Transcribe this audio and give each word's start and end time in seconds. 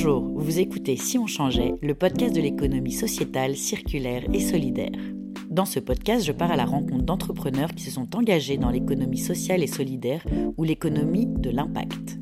Bonjour, 0.00 0.22
vous 0.22 0.60
écoutez 0.60 0.96
Si 0.96 1.18
on 1.18 1.26
changeait, 1.26 1.74
le 1.82 1.92
podcast 1.92 2.32
de 2.32 2.40
l'économie 2.40 2.92
sociétale, 2.92 3.56
circulaire 3.56 4.22
et 4.32 4.38
solidaire. 4.38 4.92
Dans 5.50 5.64
ce 5.64 5.80
podcast, 5.80 6.24
je 6.24 6.30
pars 6.30 6.52
à 6.52 6.56
la 6.56 6.66
rencontre 6.66 7.02
d'entrepreneurs 7.02 7.74
qui 7.74 7.82
se 7.82 7.90
sont 7.90 8.14
engagés 8.14 8.58
dans 8.58 8.70
l'économie 8.70 9.18
sociale 9.18 9.60
et 9.60 9.66
solidaire 9.66 10.24
ou 10.56 10.62
l'économie 10.62 11.26
de 11.26 11.50
l'impact. 11.50 12.20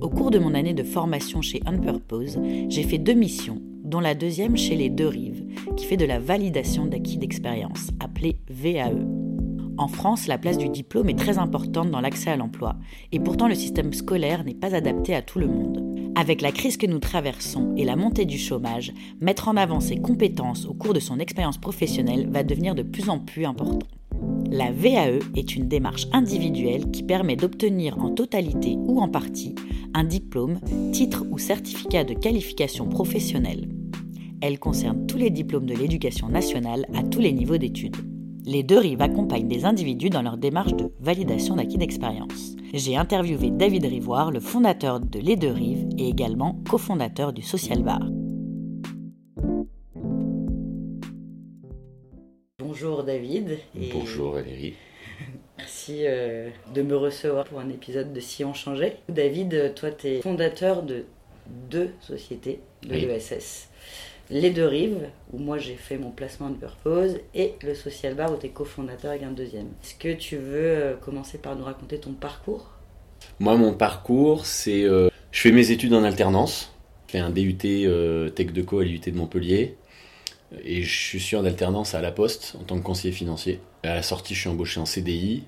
Au 0.00 0.08
cours 0.08 0.30
de 0.30 0.38
mon 0.38 0.54
année 0.54 0.72
de 0.72 0.84
formation 0.84 1.42
chez 1.42 1.60
Unpurpose, 1.66 2.38
j'ai 2.68 2.84
fait 2.84 2.98
deux 2.98 3.14
missions, 3.14 3.60
dont 3.82 3.98
la 3.98 4.14
deuxième 4.14 4.56
chez 4.56 4.76
les 4.76 4.88
Deux 4.88 5.08
Rives, 5.08 5.44
qui 5.76 5.86
fait 5.86 5.96
de 5.96 6.06
la 6.06 6.20
validation 6.20 6.86
d'acquis 6.86 7.18
d'expérience, 7.18 7.88
appelée 7.98 8.36
VAE. 8.48 9.19
En 9.80 9.88
France, 9.88 10.26
la 10.26 10.36
place 10.36 10.58
du 10.58 10.68
diplôme 10.68 11.08
est 11.08 11.18
très 11.18 11.38
importante 11.38 11.90
dans 11.90 12.02
l'accès 12.02 12.28
à 12.28 12.36
l'emploi, 12.36 12.76
et 13.12 13.18
pourtant 13.18 13.48
le 13.48 13.54
système 13.54 13.94
scolaire 13.94 14.44
n'est 14.44 14.52
pas 14.52 14.74
adapté 14.74 15.14
à 15.14 15.22
tout 15.22 15.38
le 15.38 15.46
monde. 15.46 16.12
Avec 16.14 16.42
la 16.42 16.52
crise 16.52 16.76
que 16.76 16.84
nous 16.84 16.98
traversons 16.98 17.72
et 17.78 17.86
la 17.86 17.96
montée 17.96 18.26
du 18.26 18.36
chômage, 18.36 18.92
mettre 19.22 19.48
en 19.48 19.56
avant 19.56 19.80
ses 19.80 19.96
compétences 19.96 20.66
au 20.66 20.74
cours 20.74 20.92
de 20.92 21.00
son 21.00 21.18
expérience 21.18 21.56
professionnelle 21.56 22.28
va 22.30 22.42
devenir 22.42 22.74
de 22.74 22.82
plus 22.82 23.08
en 23.08 23.20
plus 23.20 23.46
important. 23.46 23.86
La 24.50 24.70
VAE 24.70 25.20
est 25.34 25.56
une 25.56 25.66
démarche 25.66 26.08
individuelle 26.12 26.90
qui 26.90 27.02
permet 27.02 27.36
d'obtenir 27.36 27.98
en 28.00 28.10
totalité 28.10 28.76
ou 28.76 29.00
en 29.00 29.08
partie 29.08 29.54
un 29.94 30.04
diplôme, 30.04 30.60
titre 30.92 31.24
ou 31.30 31.38
certificat 31.38 32.04
de 32.04 32.12
qualification 32.12 32.86
professionnelle. 32.86 33.70
Elle 34.42 34.58
concerne 34.58 35.06
tous 35.06 35.16
les 35.16 35.30
diplômes 35.30 35.64
de 35.64 35.74
l'éducation 35.74 36.28
nationale 36.28 36.84
à 36.94 37.02
tous 37.02 37.20
les 37.20 37.32
niveaux 37.32 37.56
d'études. 37.56 38.09
Les 38.46 38.62
deux 38.62 38.78
rives 38.78 39.02
accompagnent 39.02 39.48
des 39.48 39.64
individus 39.64 40.08
dans 40.08 40.22
leur 40.22 40.38
démarche 40.38 40.74
de 40.74 40.90
validation 40.98 41.56
d'acquis 41.56 41.76
d'expérience. 41.76 42.56
J'ai 42.72 42.96
interviewé 42.96 43.50
David 43.50 43.84
Rivoire, 43.84 44.30
le 44.30 44.40
fondateur 44.40 45.00
de 45.00 45.18
Les 45.18 45.36
Deux 45.36 45.50
Rives 45.50 45.86
et 45.98 46.08
également 46.08 46.58
cofondateur 46.68 47.32
du 47.32 47.42
Social 47.42 47.82
Bar. 47.82 48.00
Bonjour 52.58 53.04
David. 53.04 53.58
Bonjour 53.92 54.32
Valérie. 54.32 54.74
Merci 55.58 56.06
euh, 56.06 56.48
de 56.74 56.82
me 56.82 56.96
recevoir 56.96 57.44
pour 57.44 57.60
un 57.60 57.68
épisode 57.68 58.12
de 58.12 58.20
Si 58.20 58.44
on 58.44 58.54
changeait. 58.54 58.98
David, 59.08 59.74
toi 59.74 59.90
tu 59.90 60.06
es 60.06 60.22
fondateur 60.22 60.82
de 60.82 61.04
deux 61.70 61.90
sociétés 62.00 62.60
de 62.82 62.94
l'ESS 62.94 63.68
les 64.30 64.50
deux 64.50 64.66
rives, 64.66 65.08
où 65.32 65.38
moi 65.38 65.58
j'ai 65.58 65.74
fait 65.74 65.98
mon 65.98 66.10
placement 66.10 66.50
de 66.50 66.54
purpose, 66.54 67.16
et 67.34 67.54
le 67.62 67.74
social 67.74 68.14
bar 68.14 68.32
où 68.32 68.36
tu 68.36 68.46
es 68.46 68.50
cofondateur 68.50 69.10
avec 69.10 69.24
un 69.24 69.32
deuxième. 69.32 69.66
Est-ce 69.82 69.94
que 69.94 70.12
tu 70.14 70.36
veux 70.36 70.52
euh, 70.54 70.96
commencer 70.96 71.38
par 71.38 71.56
nous 71.56 71.64
raconter 71.64 71.98
ton 71.98 72.12
parcours? 72.12 72.70
Moi, 73.38 73.56
mon 73.56 73.74
parcours, 73.74 74.46
c'est. 74.46 74.84
Euh, 74.84 75.08
je 75.32 75.40
fais 75.40 75.52
mes 75.52 75.70
études 75.70 75.94
en 75.94 76.04
alternance. 76.04 76.72
Je 77.06 77.12
fais 77.12 77.18
un 77.18 77.30
DUT 77.30 77.58
euh, 77.64 78.28
Tech 78.30 78.52
de 78.52 78.62
Co 78.62 78.80
à 78.80 78.84
l'UT 78.84 79.00
de 79.00 79.16
Montpellier. 79.16 79.76
Et 80.64 80.82
je 80.82 81.18
suis 81.18 81.36
en 81.36 81.44
alternance 81.44 81.94
à 81.94 82.00
La 82.00 82.10
Poste 82.10 82.56
en 82.60 82.64
tant 82.64 82.78
que 82.78 82.82
conseiller 82.82 83.12
financier. 83.12 83.60
À 83.82 83.94
la 83.94 84.02
sortie, 84.02 84.34
je 84.34 84.40
suis 84.40 84.48
embauché 84.48 84.80
en 84.80 84.86
CDI. 84.86 85.44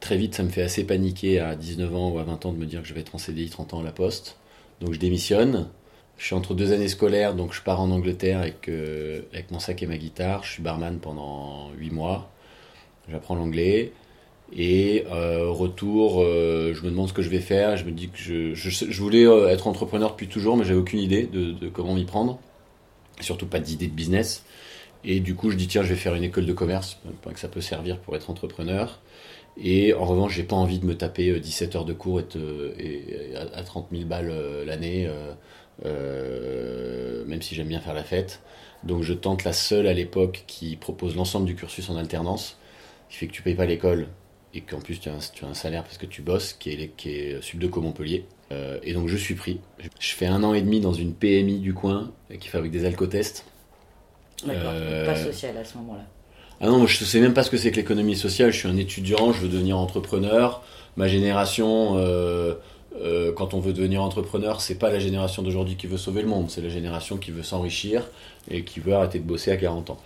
Très 0.00 0.16
vite, 0.16 0.34
ça 0.34 0.42
me 0.42 0.48
fait 0.48 0.62
assez 0.62 0.84
paniquer 0.84 1.38
à 1.38 1.54
19 1.54 1.94
ans 1.94 2.10
ou 2.10 2.18
à 2.18 2.24
20 2.24 2.46
ans 2.46 2.52
de 2.52 2.58
me 2.58 2.66
dire 2.66 2.82
que 2.82 2.88
je 2.88 2.94
vais 2.94 3.00
être 3.00 3.14
en 3.14 3.18
CDI 3.18 3.50
30 3.50 3.74
ans 3.74 3.80
à 3.80 3.84
La 3.84 3.92
Poste. 3.92 4.36
Donc 4.80 4.92
je 4.94 4.98
démissionne. 4.98 5.68
Je 6.18 6.26
suis 6.26 6.34
entre 6.34 6.54
deux 6.54 6.72
années 6.72 6.88
scolaires, 6.88 7.34
donc 7.34 7.52
je 7.52 7.62
pars 7.62 7.80
en 7.80 7.90
Angleterre 7.90 8.40
avec, 8.40 8.68
euh, 8.68 9.22
avec 9.32 9.50
mon 9.50 9.58
sac 9.58 9.82
et 9.82 9.86
ma 9.86 9.96
guitare. 9.96 10.44
Je 10.44 10.52
suis 10.52 10.62
barman 10.62 10.98
pendant 11.00 11.70
huit 11.76 11.90
mois. 11.90 12.30
J'apprends 13.10 13.34
l'anglais. 13.34 13.92
Et 14.54 15.04
euh, 15.10 15.48
retour, 15.50 16.22
euh, 16.22 16.74
je 16.74 16.84
me 16.84 16.90
demande 16.90 17.08
ce 17.08 17.12
que 17.12 17.22
je 17.22 17.30
vais 17.30 17.40
faire. 17.40 17.76
Je 17.76 17.84
me 17.84 17.90
dis 17.90 18.08
que 18.08 18.18
je, 18.18 18.54
je, 18.54 19.02
voulais 19.02 19.24
être 19.50 19.66
entrepreneur 19.66 20.10
depuis 20.10 20.28
toujours, 20.28 20.56
mais 20.56 20.64
j'avais 20.64 20.78
aucune 20.78 21.00
idée 21.00 21.24
de, 21.24 21.68
comment 21.68 21.94
m'y 21.94 22.04
prendre. 22.04 22.38
Surtout 23.20 23.46
pas 23.46 23.60
d'idée 23.60 23.86
de 23.86 23.94
business. 23.94 24.44
Et 25.04 25.20
du 25.20 25.34
coup, 25.34 25.50
je 25.50 25.56
dis 25.56 25.66
tiens, 25.66 25.82
je 25.82 25.88
vais 25.88 25.96
faire 25.96 26.14
une 26.14 26.22
école 26.22 26.46
de 26.46 26.52
commerce, 26.52 27.00
que 27.32 27.40
ça 27.40 27.48
peut 27.48 27.60
servir 27.60 27.98
pour 27.98 28.14
être 28.14 28.30
entrepreneur. 28.30 29.00
Et 29.60 29.92
en 29.94 30.04
revanche, 30.04 30.34
j'ai 30.34 30.44
pas 30.44 30.56
envie 30.56 30.78
de 30.78 30.86
me 30.86 30.96
taper 30.96 31.40
17 31.40 31.76
heures 31.76 31.84
de 31.84 31.92
cours 31.92 32.20
et 32.20 33.34
à 33.54 33.62
30 33.62 33.88
000 33.90 34.04
balles 34.04 34.32
l'année 34.66 35.10
euh, 35.84 37.24
même 37.26 37.42
si 37.42 37.54
j'aime 37.54 37.68
bien 37.68 37.80
faire 37.80 37.94
la 37.94 38.04
fête. 38.04 38.40
Donc 38.84 39.02
je 39.02 39.12
tente 39.12 39.44
la 39.44 39.52
seule 39.52 39.86
à 39.86 39.92
l'époque 39.92 40.44
qui 40.46 40.76
propose 40.76 41.16
l'ensemble 41.16 41.46
du 41.46 41.54
cursus 41.54 41.88
en 41.90 41.96
alternance, 41.96 42.58
qui 43.08 43.16
fait 43.16 43.26
que 43.26 43.32
tu 43.32 43.42
payes 43.42 43.54
pas 43.54 43.66
l'école 43.66 44.08
et 44.54 44.60
qu'en 44.60 44.80
plus 44.80 44.98
tu 44.98 45.08
as, 45.08 45.12
un, 45.12 45.18
tu 45.32 45.44
as, 45.44 45.48
un, 45.48 45.54
salaire 45.54 45.82
parce 45.84 45.98
que 45.98 46.06
tu 46.06 46.22
bosses, 46.22 46.52
qui 46.52 46.70
est, 46.70 46.96
qui 46.96 47.10
est 47.10 47.42
Subdeco 47.42 47.80
Montpellier. 47.80 48.26
Euh, 48.50 48.78
et 48.82 48.92
donc 48.92 49.08
je 49.08 49.16
suis 49.16 49.34
pris. 49.34 49.60
Je 49.98 50.14
fais 50.14 50.26
un 50.26 50.42
an 50.44 50.52
et 50.54 50.60
demi 50.60 50.80
dans 50.80 50.92
une 50.92 51.14
PMI 51.14 51.58
du 51.58 51.74
coin 51.74 52.10
qui 52.38 52.48
fabrique 52.48 52.72
des 52.72 52.84
alcotests. 52.84 53.46
D'accord, 54.46 54.72
euh, 54.74 55.06
pas 55.06 55.16
social 55.16 55.56
à 55.56 55.64
ce 55.64 55.76
moment-là. 55.78 56.04
Ah 56.60 56.66
non, 56.66 56.86
je 56.86 57.00
ne 57.02 57.06
sais 57.06 57.20
même 57.20 57.34
pas 57.34 57.42
ce 57.42 57.50
que 57.50 57.56
c'est 57.56 57.70
que 57.70 57.76
l'économie 57.76 58.16
sociale. 58.16 58.52
Je 58.52 58.58
suis 58.58 58.68
un 58.68 58.76
étudiant, 58.76 59.32
je 59.32 59.40
veux 59.40 59.48
devenir 59.48 59.78
entrepreneur. 59.78 60.62
Ma 60.96 61.08
génération, 61.08 61.96
euh, 61.96 62.54
euh, 63.00 63.32
quand 63.32 63.54
on 63.54 63.60
veut 63.60 63.72
devenir 63.72 64.02
entrepreneur, 64.02 64.60
c'est 64.60 64.74
pas 64.74 64.90
la 64.90 64.98
génération 64.98 65.42
d'aujourd'hui 65.42 65.76
qui 65.76 65.86
veut 65.86 65.96
sauver 65.96 66.22
le 66.22 66.28
monde, 66.28 66.50
c'est 66.50 66.60
la 66.60 66.68
génération 66.68 67.16
qui 67.16 67.30
veut 67.30 67.42
s'enrichir 67.42 68.08
et 68.50 68.64
qui 68.64 68.80
veut 68.80 68.92
arrêter 68.92 69.18
de 69.18 69.24
bosser 69.24 69.50
à 69.50 69.56
40 69.56 69.90
ans. 69.90 69.98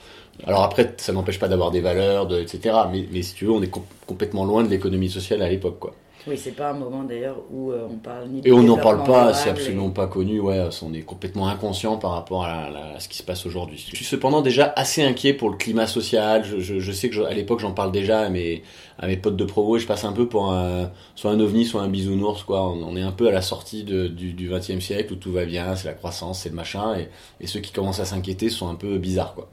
Alors 0.45 0.63
après, 0.63 0.95
ça 0.99 1.13
n'empêche 1.13 1.39
pas 1.39 1.49
d'avoir 1.49 1.71
des 1.71 1.81
valeurs, 1.81 2.27
de, 2.27 2.39
etc. 2.41 2.77
Mais, 2.93 3.07
mais, 3.11 3.23
si 3.23 3.35
tu 3.35 3.47
veux, 3.47 3.53
on 3.53 3.63
est 3.63 3.73
complètement 4.07 4.45
loin 4.45 4.63
de 4.63 4.69
l'économie 4.69 5.09
sociale 5.09 5.43
à 5.43 5.49
l'époque, 5.49 5.79
quoi. 5.79 5.95
Oui, 6.29 6.37
c'est 6.37 6.57
pas 6.57 6.71
un 6.71 6.73
moment 6.73 7.05
d'ailleurs 7.05 7.37
où 7.53 7.71
euh, 7.71 7.87
on 7.89 7.99
parle 7.99 8.29
ni 8.29 8.41
de 8.41 8.49
Et 8.49 8.53
on 8.53 8.63
n'en 8.63 8.79
parle 8.79 9.05
pas, 9.05 9.33
c'est 9.33 9.49
absolument 9.49 9.91
pas 9.91 10.09
connu, 10.09 10.41
ouais, 10.41 10.69
on 10.83 10.93
est 10.93 11.03
complètement 11.03 11.47
inconscient 11.47 11.99
par 11.99 12.11
rapport 12.13 12.45
à, 12.45 12.99
ce 12.99 13.09
qui 13.09 13.17
se 13.17 13.23
passe 13.23 13.47
aujourd'hui. 13.47 13.79
Je 13.79 13.95
suis 13.95 14.05
cependant 14.05 14.43
déjà 14.43 14.73
assez 14.75 15.05
inquiet 15.05 15.35
pour 15.35 15.51
le 15.51 15.57
climat 15.57 15.87
social, 15.87 16.45
je, 16.45 16.81
je, 16.81 16.93
sais 16.93 17.11
que 17.11 17.21
à 17.23 17.33
l'époque 17.33 17.61
j'en 17.61 17.73
parle 17.73 17.93
déjà 17.93 18.23
à 18.23 18.29
mes, 18.29 18.65
à 18.99 19.07
mes 19.07 19.17
potes 19.17 19.37
de 19.37 19.45
promo 19.45 19.77
et 19.77 19.79
je 19.79 19.87
passe 19.87 20.05
un 20.05 20.13
peu 20.13 20.27
pour 20.27 20.51
un, 20.51 20.91
soit 21.15 21.31
un 21.31 21.39
ovni, 21.39 21.65
soit 21.65 21.83
un 21.83 21.89
bisounours, 21.89 22.43
quoi. 22.43 22.69
On, 22.69 22.97
est 22.97 23.03
un 23.03 23.13
peu 23.13 23.29
à 23.29 23.33
la 23.33 23.43
sortie 23.43 23.85
de, 23.85 24.09
du, 24.09 24.33
du 24.33 24.51
20e 24.51 24.81
siècle 24.81 25.13
où 25.13 25.17
tout 25.17 25.31
va 25.31 25.45
bien, 25.45 25.77
c'est 25.77 25.87
la 25.87 25.95
croissance, 25.95 26.41
c'est 26.41 26.49
le 26.49 26.57
machin, 26.57 26.97
et, 26.99 27.09
et 27.41 27.47
ceux 27.47 27.61
qui 27.61 27.71
commencent 27.71 28.01
à 28.01 28.05
s'inquiéter 28.05 28.51
sont 28.51 28.69
un 28.69 28.75
peu 28.75 28.99
bizarres, 28.99 29.35
quoi. 29.35 29.49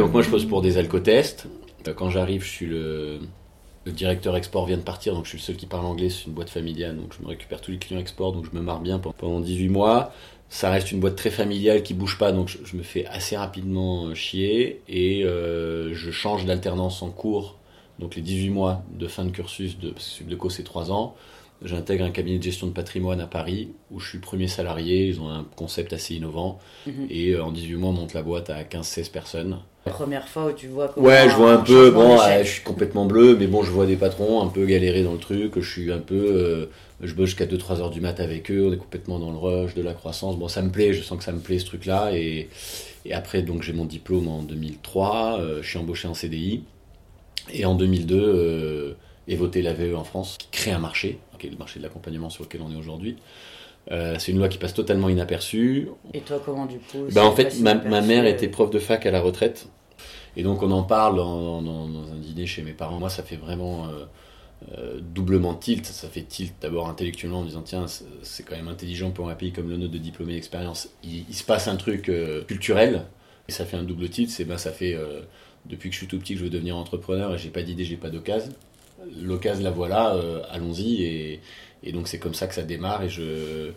Donc 0.00 0.12
moi 0.12 0.22
je 0.22 0.30
pose 0.30 0.46
pour 0.46 0.62
des 0.62 0.78
alcotests, 0.78 1.46
euh, 1.46 1.59
quand 1.88 2.10
j'arrive, 2.10 2.42
je 2.42 2.48
suis 2.48 2.66
le, 2.66 3.20
directeur 3.86 4.36
export 4.36 4.66
vient 4.66 4.76
de 4.76 4.82
partir, 4.82 5.14
donc 5.14 5.24
je 5.24 5.30
suis 5.30 5.38
le 5.38 5.42
seul 5.42 5.56
qui 5.56 5.66
parle 5.66 5.84
anglais, 5.84 6.10
c'est 6.10 6.26
une 6.26 6.32
boîte 6.32 6.50
familiale, 6.50 6.96
donc 6.96 7.12
je 7.16 7.22
me 7.22 7.28
récupère 7.28 7.60
tous 7.60 7.72
les 7.72 7.78
clients 7.78 7.98
export, 7.98 8.32
donc 8.32 8.46
je 8.50 8.56
me 8.56 8.62
marre 8.62 8.80
bien 8.80 8.98
pendant 8.98 9.40
18 9.40 9.68
mois. 9.68 10.12
Ça 10.48 10.70
reste 10.70 10.90
une 10.90 10.98
boîte 10.98 11.16
très 11.16 11.30
familiale 11.30 11.82
qui 11.82 11.94
bouge 11.94 12.18
pas, 12.18 12.32
donc 12.32 12.48
je, 12.64 12.76
me 12.76 12.82
fais 12.82 13.06
assez 13.06 13.36
rapidement 13.36 14.06
euh, 14.06 14.14
chier 14.14 14.82
et 14.88 15.24
euh, 15.24 15.94
je 15.94 16.10
change 16.10 16.44
d'alternance 16.44 17.02
en 17.02 17.10
cours, 17.10 17.56
donc 18.00 18.16
les 18.16 18.22
18 18.22 18.50
mois 18.50 18.82
de 18.92 19.06
fin 19.06 19.24
de 19.24 19.30
cursus 19.30 19.78
de 19.78 19.94
Subdeco 19.96 20.50
c'est 20.50 20.64
3 20.64 20.90
ans. 20.90 21.14
J'intègre 21.62 22.04
un 22.04 22.10
cabinet 22.10 22.38
de 22.38 22.42
gestion 22.42 22.66
de 22.66 22.72
patrimoine 22.72 23.20
à 23.20 23.26
Paris 23.26 23.68
où 23.90 24.00
je 24.00 24.08
suis 24.08 24.18
premier 24.18 24.48
salarié. 24.48 25.06
Ils 25.06 25.20
ont 25.20 25.28
un 25.28 25.44
concept 25.56 25.92
assez 25.92 26.14
innovant. 26.14 26.58
Mhm. 26.86 27.06
Et 27.10 27.38
en 27.38 27.52
18 27.52 27.76
mois, 27.76 27.90
on 27.90 27.94
monte 27.94 28.14
la 28.14 28.22
boîte 28.22 28.50
à 28.50 28.62
15-16 28.62 29.10
personnes. 29.10 29.58
La 29.86 29.92
première 29.92 30.28
fois 30.28 30.46
où 30.46 30.52
tu 30.52 30.66
vois 30.68 30.92
Ouais, 30.98 31.28
je 31.30 31.34
vois 31.34 31.54
un, 31.54 31.62
peu, 31.62 31.90
bon, 31.90 32.18
je 32.42 32.46
suis 32.46 32.62
complètement 32.62 33.06
bleu, 33.06 33.34
mais 33.38 33.46
bon, 33.46 33.62
je 33.62 33.70
vois 33.70 33.86
des 33.86 33.96
patrons 33.96 34.42
un 34.42 34.48
peu 34.48 34.66
galérer 34.66 35.02
dans 35.02 35.14
le 35.14 35.18
truc, 35.18 35.58
je 35.58 35.70
suis 35.70 35.90
un 35.90 35.98
peu, 35.98 36.14
euh, 36.14 36.66
je 37.00 37.14
bosse 37.14 37.30
jusqu'à 37.30 37.46
2-3 37.46 37.80
heures 37.80 37.90
du 37.90 38.02
mat 38.02 38.20
avec 38.20 38.50
eux, 38.50 38.66
on 38.68 38.72
est 38.74 38.76
complètement 38.76 39.18
dans 39.18 39.30
le 39.30 39.38
rush, 39.38 39.74
de 39.74 39.82
la 39.82 39.94
croissance, 39.94 40.36
bon, 40.36 40.48
ça 40.48 40.60
me 40.60 40.68
plaît, 40.68 40.92
je 40.92 41.02
sens 41.02 41.16
que 41.16 41.24
ça 41.24 41.32
me 41.32 41.40
plaît 41.40 41.58
ce 41.58 41.64
truc-là, 41.64 42.12
et, 42.12 42.50
et 43.06 43.14
après, 43.14 43.40
donc, 43.40 43.62
j'ai 43.62 43.72
mon 43.72 43.86
diplôme 43.86 44.28
en 44.28 44.42
2003, 44.42 45.38
euh, 45.40 45.62
je 45.62 45.68
suis 45.68 45.78
embauché 45.78 46.08
en 46.08 46.14
CDI, 46.14 46.62
et 47.50 47.64
en 47.64 47.74
2002, 47.74 48.16
euh, 48.16 48.92
et 49.28 49.36
voté 49.36 49.62
la 49.62 49.74
VE 49.74 49.94
en 49.96 50.04
France, 50.04 50.36
qui 50.38 50.48
crée 50.50 50.70
un 50.72 50.78
marché, 50.78 51.18
qui 51.38 51.46
est 51.46 51.50
le 51.50 51.56
marché 51.56 51.78
de 51.78 51.84
l'accompagnement 51.84 52.30
sur 52.30 52.44
lequel 52.44 52.62
on 52.62 52.70
est 52.70 52.76
aujourd'hui, 52.76 53.16
euh, 53.90 54.16
c'est 54.18 54.32
une 54.32 54.38
loi 54.38 54.48
qui 54.48 54.58
passe 54.58 54.74
totalement 54.74 55.08
inaperçue. 55.08 55.88
Et 56.14 56.20
toi, 56.20 56.40
comment 56.44 56.66
du 56.66 56.78
coup 56.78 57.06
ben, 57.12 57.24
En 57.24 57.32
fait, 57.32 57.58
ma, 57.60 57.74
mère 57.74 58.26
était 58.26 58.48
prof 58.48 58.70
de 58.70 58.78
fac 58.78 59.06
à 59.06 59.10
la 59.10 59.20
retraite. 59.20 59.68
Et 60.36 60.42
donc, 60.42 60.62
on 60.62 60.70
en 60.70 60.82
parle 60.82 61.16
dans, 61.16 61.58
un 61.58 62.18
dîner 62.18 62.46
chez 62.46 62.62
mes 62.62 62.72
parents. 62.72 62.98
Moi, 62.98 63.10
ça 63.10 63.22
fait 63.22 63.36
vraiment 63.36 63.86
euh, 63.86 64.04
euh, 64.78 65.00
doublement 65.00 65.54
tilt. 65.54 65.86
Ça 65.86 66.08
fait 66.08 66.22
tilt 66.22 66.54
d'abord 66.60 66.88
intellectuellement 66.88 67.40
en 67.40 67.44
disant 67.44 67.62
tiens, 67.62 67.86
c'est 68.22 68.44
quand 68.44 68.54
même 68.54 68.68
intelligent 68.68 69.10
pour 69.10 69.28
un 69.28 69.34
pays 69.34 69.52
comme 69.52 69.68
le 69.68 69.76
nôtre 69.76 69.92
de 69.92 69.98
diplômer 69.98 70.34
d'expérience. 70.34 70.90
Il, 71.02 71.34
se 71.34 71.44
passe 71.44 71.66
un 71.66 71.76
truc 71.76 72.10
culturel. 72.46 73.06
Et 73.48 73.52
ça 73.52 73.64
fait 73.64 73.76
un 73.76 73.82
double 73.82 74.08
tilt. 74.08 74.30
C'est 74.30 74.44
ben, 74.44 74.58
ça 74.58 74.70
fait 74.70 74.96
depuis 75.66 75.88
que 75.88 75.94
je 75.94 75.98
suis 75.98 76.06
tout 76.06 76.18
petit 76.18 76.34
que 76.34 76.38
je 76.38 76.44
veux 76.44 76.50
devenir 76.50 76.76
entrepreneur 76.76 77.34
et 77.34 77.38
j'ai 77.38 77.50
pas 77.50 77.62
d'idée, 77.62 77.84
j'ai 77.84 77.96
pas 77.96 78.10
d'occasion. 78.10 78.52
L'occasion, 79.22 79.64
la 79.64 79.70
voilà, 79.70 80.14
allons-y. 80.50 81.02
Et, 81.02 81.40
et 81.82 81.92
donc 81.92 82.08
c'est 82.08 82.18
comme 82.18 82.34
ça 82.34 82.46
que 82.46 82.54
ça 82.54 82.62
démarre 82.62 83.02
et 83.02 83.08
je, 83.08 83.70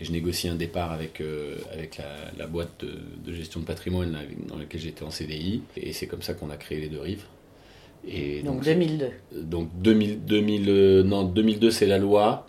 je 0.00 0.12
négocie 0.12 0.48
un 0.48 0.54
départ 0.54 0.92
avec, 0.92 1.20
euh, 1.20 1.56
avec 1.72 2.00
la, 2.38 2.46
boîte 2.46 2.84
de, 2.84 3.32
gestion 3.32 3.60
de 3.60 3.64
patrimoine 3.64 4.16
dans 4.48 4.56
laquelle 4.56 4.80
j'étais 4.80 5.02
en 5.02 5.10
CDI. 5.10 5.62
Et 5.76 5.92
c'est 5.92 6.06
comme 6.06 6.22
ça 6.22 6.34
qu'on 6.34 6.50
a 6.50 6.56
créé 6.56 6.80
les 6.80 6.88
deux 6.88 7.00
rives. 7.00 7.24
Et 8.06 8.42
donc, 8.42 8.62
2002. 8.62 9.10
Donc 9.42 9.70
2000, 9.82 10.24
2000, 10.24 10.64
euh, 10.68 11.02
non, 11.02 11.24
2002 11.24 11.70
c'est 11.70 11.86
la 11.86 11.98
loi. 11.98 12.46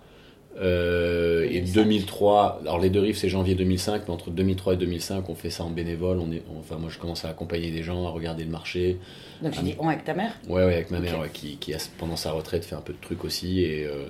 Euh, 1.59 1.63
et 1.63 1.71
2005. 1.73 1.83
2003, 1.83 2.59
alors 2.61 2.79
les 2.79 2.89
deux 2.89 2.99
rives 2.99 3.17
c'est 3.17 3.29
janvier 3.29 3.55
2005, 3.55 4.03
mais 4.07 4.13
entre 4.13 4.29
2003 4.31 4.73
et 4.73 4.77
2005 4.77 5.29
on 5.29 5.35
fait 5.35 5.49
ça 5.49 5.63
en 5.63 5.69
bénévole. 5.69 6.19
On 6.19 6.31
est, 6.31 6.41
enfin 6.59 6.77
moi 6.77 6.89
je 6.91 6.97
commence 6.97 7.25
à 7.25 7.29
accompagner 7.29 7.71
des 7.71 7.83
gens, 7.83 8.05
à 8.07 8.09
regarder 8.09 8.43
le 8.43 8.51
marché. 8.51 8.97
Donc 9.41 9.53
tu 9.53 9.61
dis 9.61 9.75
on 9.79 9.87
avec 9.89 10.03
ta 10.03 10.13
mère? 10.13 10.31
Ouais 10.47 10.65
ouais 10.65 10.73
avec 10.73 10.91
ma 10.91 10.99
mère 10.99 11.19
ouais, 11.19 11.29
qui, 11.31 11.57
qui 11.57 11.73
a, 11.73 11.77
pendant 11.97 12.15
sa 12.15 12.31
retraite 12.31 12.65
fait 12.65 12.75
un 12.75 12.81
peu 12.81 12.93
de 12.93 12.99
trucs 13.01 13.23
aussi 13.23 13.61
et, 13.61 13.85
euh, 13.85 14.07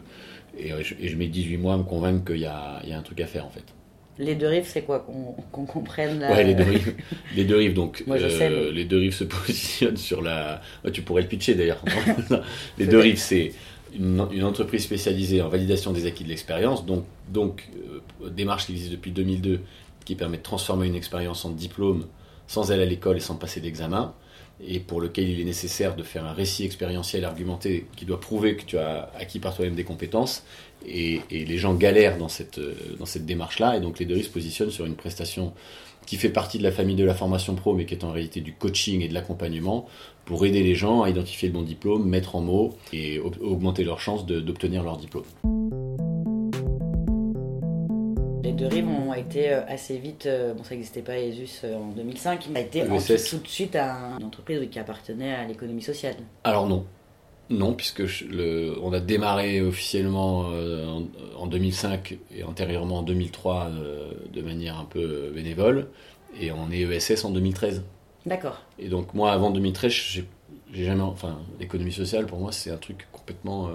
et, 0.58 0.72
euh, 0.74 0.82
je, 0.84 0.96
et 1.00 1.08
je 1.08 1.16
mets 1.16 1.28
18 1.28 1.58
mois 1.58 1.74
à 1.74 1.78
me 1.78 1.84
convaincre 1.84 2.26
qu'il 2.26 2.42
y 2.42 2.46
a, 2.46 2.80
il 2.84 2.90
y 2.90 2.94
a 2.94 2.98
un 2.98 3.04
truc 3.04 3.22
à 3.22 3.28
faire 3.28 3.46
en 3.46 3.50
fait. 3.50 3.64
Les 4.22 4.36
deux 4.36 4.48
rives, 4.48 4.66
c'est 4.68 4.82
quoi 4.82 5.00
Qu'on 5.00 5.34
qu'on 5.50 5.66
comprenne 5.66 6.20
la- 6.20 6.32
Ouais 6.34 6.44
les 6.44 6.54
deux 6.54 6.64
rives, 6.66 6.94
les 7.38 7.46
deux 7.46 7.56
rives 7.56 7.74
donc 7.74 8.04
Moi, 8.06 8.18
je 8.18 8.26
euh, 8.26 8.30
sais, 8.30 8.50
mais- 8.50 8.72
les 8.72 8.84
deux 8.84 8.98
rives 8.98 9.14
se 9.14 9.24
positionnent 9.46 9.96
sur 9.96 10.22
la. 10.22 10.60
Tu 10.92 11.02
pourrais 11.04 11.22
le 11.22 11.30
pitcher 11.30 11.56
d'ailleurs. 11.56 11.82
les 12.78 12.86
deux 12.86 13.00
rives 13.00 13.18
c'est 13.18 13.54
une, 13.94 14.44
entreprise 14.44 14.84
spécialisée 14.84 15.42
en 15.42 15.50
validation 15.50 15.92
des 15.94 16.06
acquis 16.06 16.24
de 16.24 16.30
l'expérience, 16.30 16.86
donc, 16.86 17.06
donc 17.30 17.70
euh, 18.24 18.30
démarche 18.30 18.66
qui 18.66 18.74
existe 18.74 18.92
depuis 18.92 19.12
2002, 19.12 19.62
qui 20.06 20.16
permet 20.16 20.38
de 20.38 20.44
transformer 20.44 20.88
une 20.88 20.96
expérience 20.96 21.46
en 21.46 21.52
diplôme 21.52 22.06
sans 22.48 22.72
aller 22.72 22.84
à 22.84 22.86
l'école 22.86 23.18
et 23.18 23.20
sans 23.20 23.36
passer 23.36 23.62
d'examen, 23.62 24.14
et 24.66 24.80
pour 24.80 25.00
lequel 25.02 25.30
il 25.30 25.40
est 25.40 25.46
nécessaire 25.46 25.96
de 25.96 26.04
faire 26.04 26.26
un 26.26 26.34
récit 26.34 26.66
expérientiel 26.66 27.24
argumenté 27.24 27.86
qui 27.96 28.06
doit 28.06 28.20
prouver 28.20 28.56
que 28.56 28.66
tu 28.66 28.78
as 28.78 29.12
acquis 29.18 29.40
par 29.40 29.56
toi-même 29.56 29.76
des 29.76 29.84
compétences, 29.84 30.44
et, 30.88 31.22
les 31.30 31.58
gens 31.58 31.76
galèrent 31.76 32.18
dans 32.18 32.30
cette, 32.30 32.58
euh, 32.58 32.76
dans 32.98 33.06
cette 33.06 33.26
démarche-là, 33.26 33.78
et 33.78 33.82
donc 33.82 34.00
les 34.00 34.06
deux 34.06 34.22
se 34.22 34.30
positionnent 34.30 34.72
sur 34.72 34.86
une 34.86 34.96
prestation 34.96 35.54
qui 36.10 36.16
fait 36.18 36.30
partie 36.30 36.58
de 36.58 36.64
la 36.64 36.72
famille 36.72 36.96
de 36.96 37.06
la 37.06 37.14
formation 37.14 37.54
pro, 37.54 37.76
mais 37.76 37.86
qui 37.86 37.94
est 37.94 38.04
en 38.04 38.12
réalité 38.12 38.42
du 38.42 38.52
coaching 38.54 39.02
et 39.04 39.08
de 39.08 39.14
l'accompagnement, 39.14 39.86
pour 40.26 40.44
aider 40.44 40.64
les 40.64 40.74
gens 40.74 41.04
à 41.04 41.10
identifier 41.12 41.50
le 41.50 41.54
bon 41.54 41.62
diplôme, 41.62 42.04
mettre 42.10 42.36
en 42.36 42.42
mots 42.42 42.74
et 42.92 43.20
au- 43.20 43.32
augmenter 43.42 43.84
leurs 43.84 44.00
chances 44.00 44.26
d'obtenir 44.26 44.82
leur 44.82 44.98
diplôme. 44.98 45.24
Les 48.44 48.54
deux 48.54 48.66
rives 48.66 48.88
ont 48.88 49.14
été 49.14 49.52
euh, 49.52 49.62
assez 49.68 50.00
vite, 50.00 50.26
euh, 50.26 50.56
bon 50.56 50.64
ça 50.64 50.74
n'existait 50.74 51.04
pas 51.04 51.20
ESUS 51.20 51.62
euh, 51.66 51.76
en 51.76 51.90
2005, 51.90 52.48
mais 52.52 52.62
a 52.62 52.64
été 52.64 52.84
tout 53.30 53.38
de 53.38 53.48
suite 53.48 53.76
à 53.76 54.18
une 54.20 54.26
entreprise 54.26 54.68
qui 54.72 54.80
appartenait 54.80 55.36
à 55.36 55.46
l'économie 55.46 55.84
sociale. 55.84 56.16
Alors 56.44 56.68
non. 56.68 56.86
Non, 57.50 57.74
puisque 57.74 58.06
je- 58.06 58.26
le- 58.26 58.76
on 58.84 58.94
a 58.94 59.00
démarré 59.00 59.62
officiellement 59.62 60.50
euh, 60.52 60.86
en, 60.88 61.04
en 61.38 61.48
2005 61.48 62.18
et 62.36 62.44
antérieurement 62.44 63.00
en 63.00 63.04
2003 63.04 63.70
euh, 63.72 64.12
de 64.32 64.42
manière 64.42 64.78
un 64.78 64.86
peu 64.86 65.32
bénévole, 65.34 65.88
et 66.40 66.52
on 66.52 66.70
est 66.72 66.82
ESS 66.82 67.26
en 67.26 67.32
2013. 67.32 67.84
D'accord. 68.28 68.62
Et 68.78 68.88
donc 68.88 69.14
moi, 69.16 69.32
avant 69.32 69.50
2013, 69.50 69.92
j'ai 69.92 70.86
jamais, 70.86 71.02
enfin, 71.02 71.40
l'économie 71.60 71.92
sociale 71.92 72.28
pour 72.28 72.38
moi 72.38 72.52
c'est 72.52 72.70
un 72.70 72.78
truc 72.78 73.08
complètement 73.12 73.70
euh, 73.70 73.72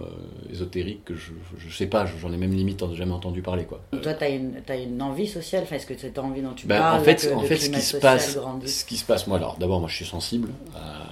ésotérique 0.52 1.04
que 1.04 1.16
je, 1.16 1.32
je 1.58 1.74
sais 1.76 1.86
pas, 1.88 2.06
j'en 2.06 2.32
ai 2.32 2.36
même 2.36 2.52
limite 2.52 2.84
jamais 2.94 3.10
entendu 3.12 3.42
parler 3.42 3.64
quoi. 3.64 3.80
Toi, 4.00 4.14
tu 4.14 4.22
as 4.24 4.28
une, 4.28 4.52
t'as 4.64 4.80
une 4.80 5.02
envie 5.02 5.26
sociale, 5.26 5.64
enfin, 5.64 5.74
est-ce 5.76 5.86
que 5.86 5.96
cette 5.98 6.18
envie 6.20 6.42
dont 6.42 6.52
tu 6.52 6.68
Ben, 6.68 6.78
parles, 6.78 7.00
en 7.00 7.02
fait, 7.02 7.32
en 7.34 7.40
fait 7.40 7.56
ce 7.56 7.70
qui 7.70 7.80
se 7.80 7.96
passe, 7.96 8.36
grandisse 8.36 8.80
ce 8.80 8.84
qui 8.84 8.96
se 8.96 9.04
passe, 9.04 9.26
moi 9.26 9.38
alors 9.38 9.56
d'abord 9.58 9.80
moi 9.80 9.88
je 9.88 9.96
suis 9.96 10.04
sensible 10.04 10.50
à- 10.76 11.08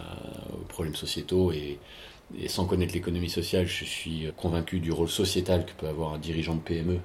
aux 0.54 0.64
problèmes 0.68 0.94
sociétaux 0.94 1.50
et, 1.50 1.78
et 2.38 2.48
sans 2.48 2.64
connaître 2.64 2.94
l'économie 2.94 3.30
sociale, 3.30 3.66
je 3.66 3.84
suis 3.84 4.26
convaincu 4.36 4.80
du 4.80 4.92
rôle 4.92 5.08
sociétal 5.08 5.66
que 5.66 5.72
peut 5.72 5.88
avoir 5.88 6.14
un 6.14 6.18
dirigeant 6.18 6.54
de 6.54 6.60
PME 6.60 6.98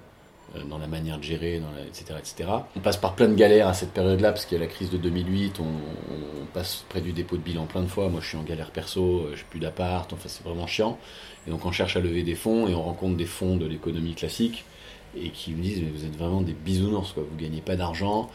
euh, 0.55 0.63
dans 0.69 0.77
la 0.77 0.87
manière 0.87 1.17
de 1.17 1.23
gérer, 1.23 1.61
etc., 1.87 2.17
etc. 2.17 2.49
On 2.75 2.79
passe 2.79 2.97
par 2.97 3.15
plein 3.15 3.27
de 3.27 3.35
galères 3.35 3.67
à 3.67 3.73
cette 3.73 3.91
période-là 3.91 4.31
parce 4.31 4.45
qu'il 4.45 4.57
y 4.57 4.61
a 4.61 4.63
la 4.63 4.71
crise 4.71 4.89
de 4.89 4.97
2008, 4.97 5.59
on, 5.59 5.63
on 5.63 6.45
passe 6.53 6.85
près 6.87 7.01
du 7.01 7.11
dépôt 7.11 7.35
de 7.35 7.41
bilan 7.41 7.65
plein 7.65 7.81
de 7.81 7.87
fois. 7.87 8.09
Moi 8.09 8.21
je 8.21 8.29
suis 8.29 8.37
en 8.37 8.43
galère 8.43 8.71
perso, 8.71 9.21
euh, 9.21 9.33
j'ai 9.35 9.43
plus 9.49 9.59
d'appart, 9.59 10.11
enfin 10.13 10.27
c'est 10.29 10.43
vraiment 10.43 10.67
chiant. 10.67 10.97
Et 11.45 11.51
donc 11.51 11.65
on 11.65 11.71
cherche 11.71 11.97
à 11.97 11.99
lever 11.99 12.23
des 12.23 12.35
fonds 12.35 12.67
et 12.67 12.73
on 12.73 12.83
rencontre 12.83 13.17
des 13.17 13.25
fonds 13.25 13.57
de 13.57 13.65
l'économie 13.65 14.15
classique 14.15 14.63
et 15.23 15.29
qui 15.29 15.51
me 15.51 15.61
disent 15.61 15.81
mais 15.81 15.89
vous 15.95 16.05
êtes 16.05 16.15
vraiment 16.17 16.41
des 16.41 16.53
bisounours 16.53 17.11
quoi, 17.13 17.23
vous 17.29 17.37
gagnez 17.37 17.61
pas 17.61 17.75
d'argent, 17.75 18.29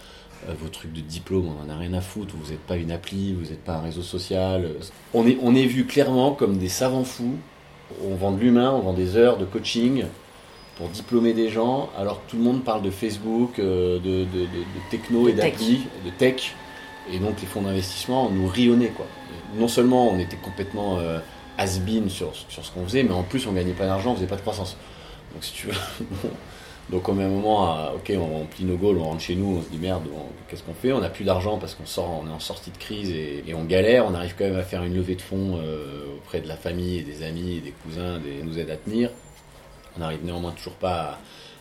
euh, 0.49 0.52
vos 0.61 0.69
trucs 0.69 0.93
de 0.93 1.00
diplôme 1.00 1.46
on 1.49 1.64
en 1.64 1.75
a 1.75 1.76
rien 1.79 1.93
à 1.94 2.00
foutre, 2.00 2.34
vous 2.37 2.50
n'êtes 2.50 2.61
pas 2.61 2.76
une 2.76 2.90
appli, 2.90 3.32
vous 3.34 3.43
n'êtes 3.50 3.62
pas 3.64 3.75
un 3.75 3.81
réseau 3.82 4.02
social. 4.02 4.69
On 5.14 5.26
est, 5.26 5.38
on 5.43 5.55
est 5.55 5.67
vu 5.67 5.84
clairement 5.87 6.32
comme 6.32 6.58
des 6.58 6.69
savants 6.69 7.05
fous, 7.05 7.37
on 8.05 8.14
vend 8.14 8.32
de 8.32 8.40
l'humain, 8.40 8.70
on 8.73 8.81
vend 8.81 8.93
des 8.94 9.17
heures 9.17 9.37
de 9.38 9.44
coaching 9.44 10.05
pour 10.76 10.88
diplômer 10.88 11.34
des 11.34 11.49
gens 11.50 11.90
alors 11.99 12.25
que 12.25 12.31
tout 12.31 12.37
le 12.37 12.43
monde 12.43 12.64
parle 12.64 12.82
de 12.82 12.90
Facebook, 12.90 13.58
euh, 13.58 13.99
de, 13.99 14.25
de- 14.25 14.40
de- 14.40 14.46
de 14.46 14.90
techno 14.90 15.29
et 15.29 15.32
d'appli, 15.34 15.81
de 16.05 16.11
tech. 16.11 16.55
Et 17.12 17.19
donc 17.19 17.40
les 17.40 17.46
fonds 17.46 17.62
d'investissement 17.62 18.31
nous 18.31 18.46
rionnaient 18.46 18.88
quoi. 18.96 19.06
Et 19.56 19.61
non 19.61 19.69
seulement 19.69 20.08
on 20.08 20.19
était 20.19 20.37
complètement 20.37 20.99
euh, 20.99 21.19
has-been 21.58 22.08
sur, 22.08 22.32
sur 22.49 22.64
ce 22.64 22.70
qu'on 22.70 22.84
faisait, 22.84 23.02
mais 23.02 23.12
en 23.12 23.23
plus 23.25 23.46
on 23.46 23.52
gagnait 23.52 23.73
pas 23.75 23.87
d'argent, 23.87 24.12
on 24.12 24.14
faisait 24.14 24.26
pas 24.26 24.37
de 24.37 24.40
croissance. 24.40 24.76
Donc 25.34 25.44
si 25.44 25.52
tu 25.52 25.67
veux. 25.67 25.75
donc 26.90 27.08
au 27.08 27.12
même 27.12 27.31
moment, 27.31 27.64
à- 27.67 27.93
ok, 27.94 28.12
on, 28.19 28.44
plie 28.46 28.64
nos 28.64 28.76
goals, 28.76 28.99
on 28.99 29.05
rentre 29.05 29.20
chez 29.23 29.34
nous, 29.34 29.56
on 29.58 29.62
se 29.62 29.69
dit 29.69 29.79
merde, 29.79 30.02
qu'est-ce 30.49 30.62
qu'on 30.62 30.75
fait? 30.75 30.93
On 30.93 31.00
n'a 31.00 31.08
plus 31.08 31.25
d'argent 31.25 31.58
parce 31.58 31.75
qu'on 31.75 31.87
sort, 31.87 32.20
on 32.23 32.29
est 32.29 32.32
en 32.32 32.40
sortie 32.40 32.70
de 32.70 32.76
crise 32.79 33.11
et, 33.11 33.44
et 33.46 33.55
on 33.55 33.64
galère. 33.64 34.06
On 34.06 34.14
arrive 34.14 34.34
quand 34.37 34.44
même 34.44 34.58
à 34.58 34.62
faire 34.62 34.82
une 34.82 34.94
levée 34.94 35.14
de 35.14 35.23
fonds 35.23 35.58
euh, 35.62 36.05
auprès 36.19 36.40
de 36.40 36.49
la 36.49 36.56
famille 36.56 36.99
et 36.99 37.02
des 37.02 37.23
amis 37.23 37.56
et 37.56 37.61
des 37.61 37.73
cousins, 37.84 38.19
des, 38.19 38.43
nous 38.44 38.58
aide 38.58 38.70
à 38.70 38.76
tenir. 38.76 39.11
On 39.96 40.00
n'arrive 40.00 40.25
néanmoins 40.25 40.52
toujours 40.52 40.75
pas 40.75 41.19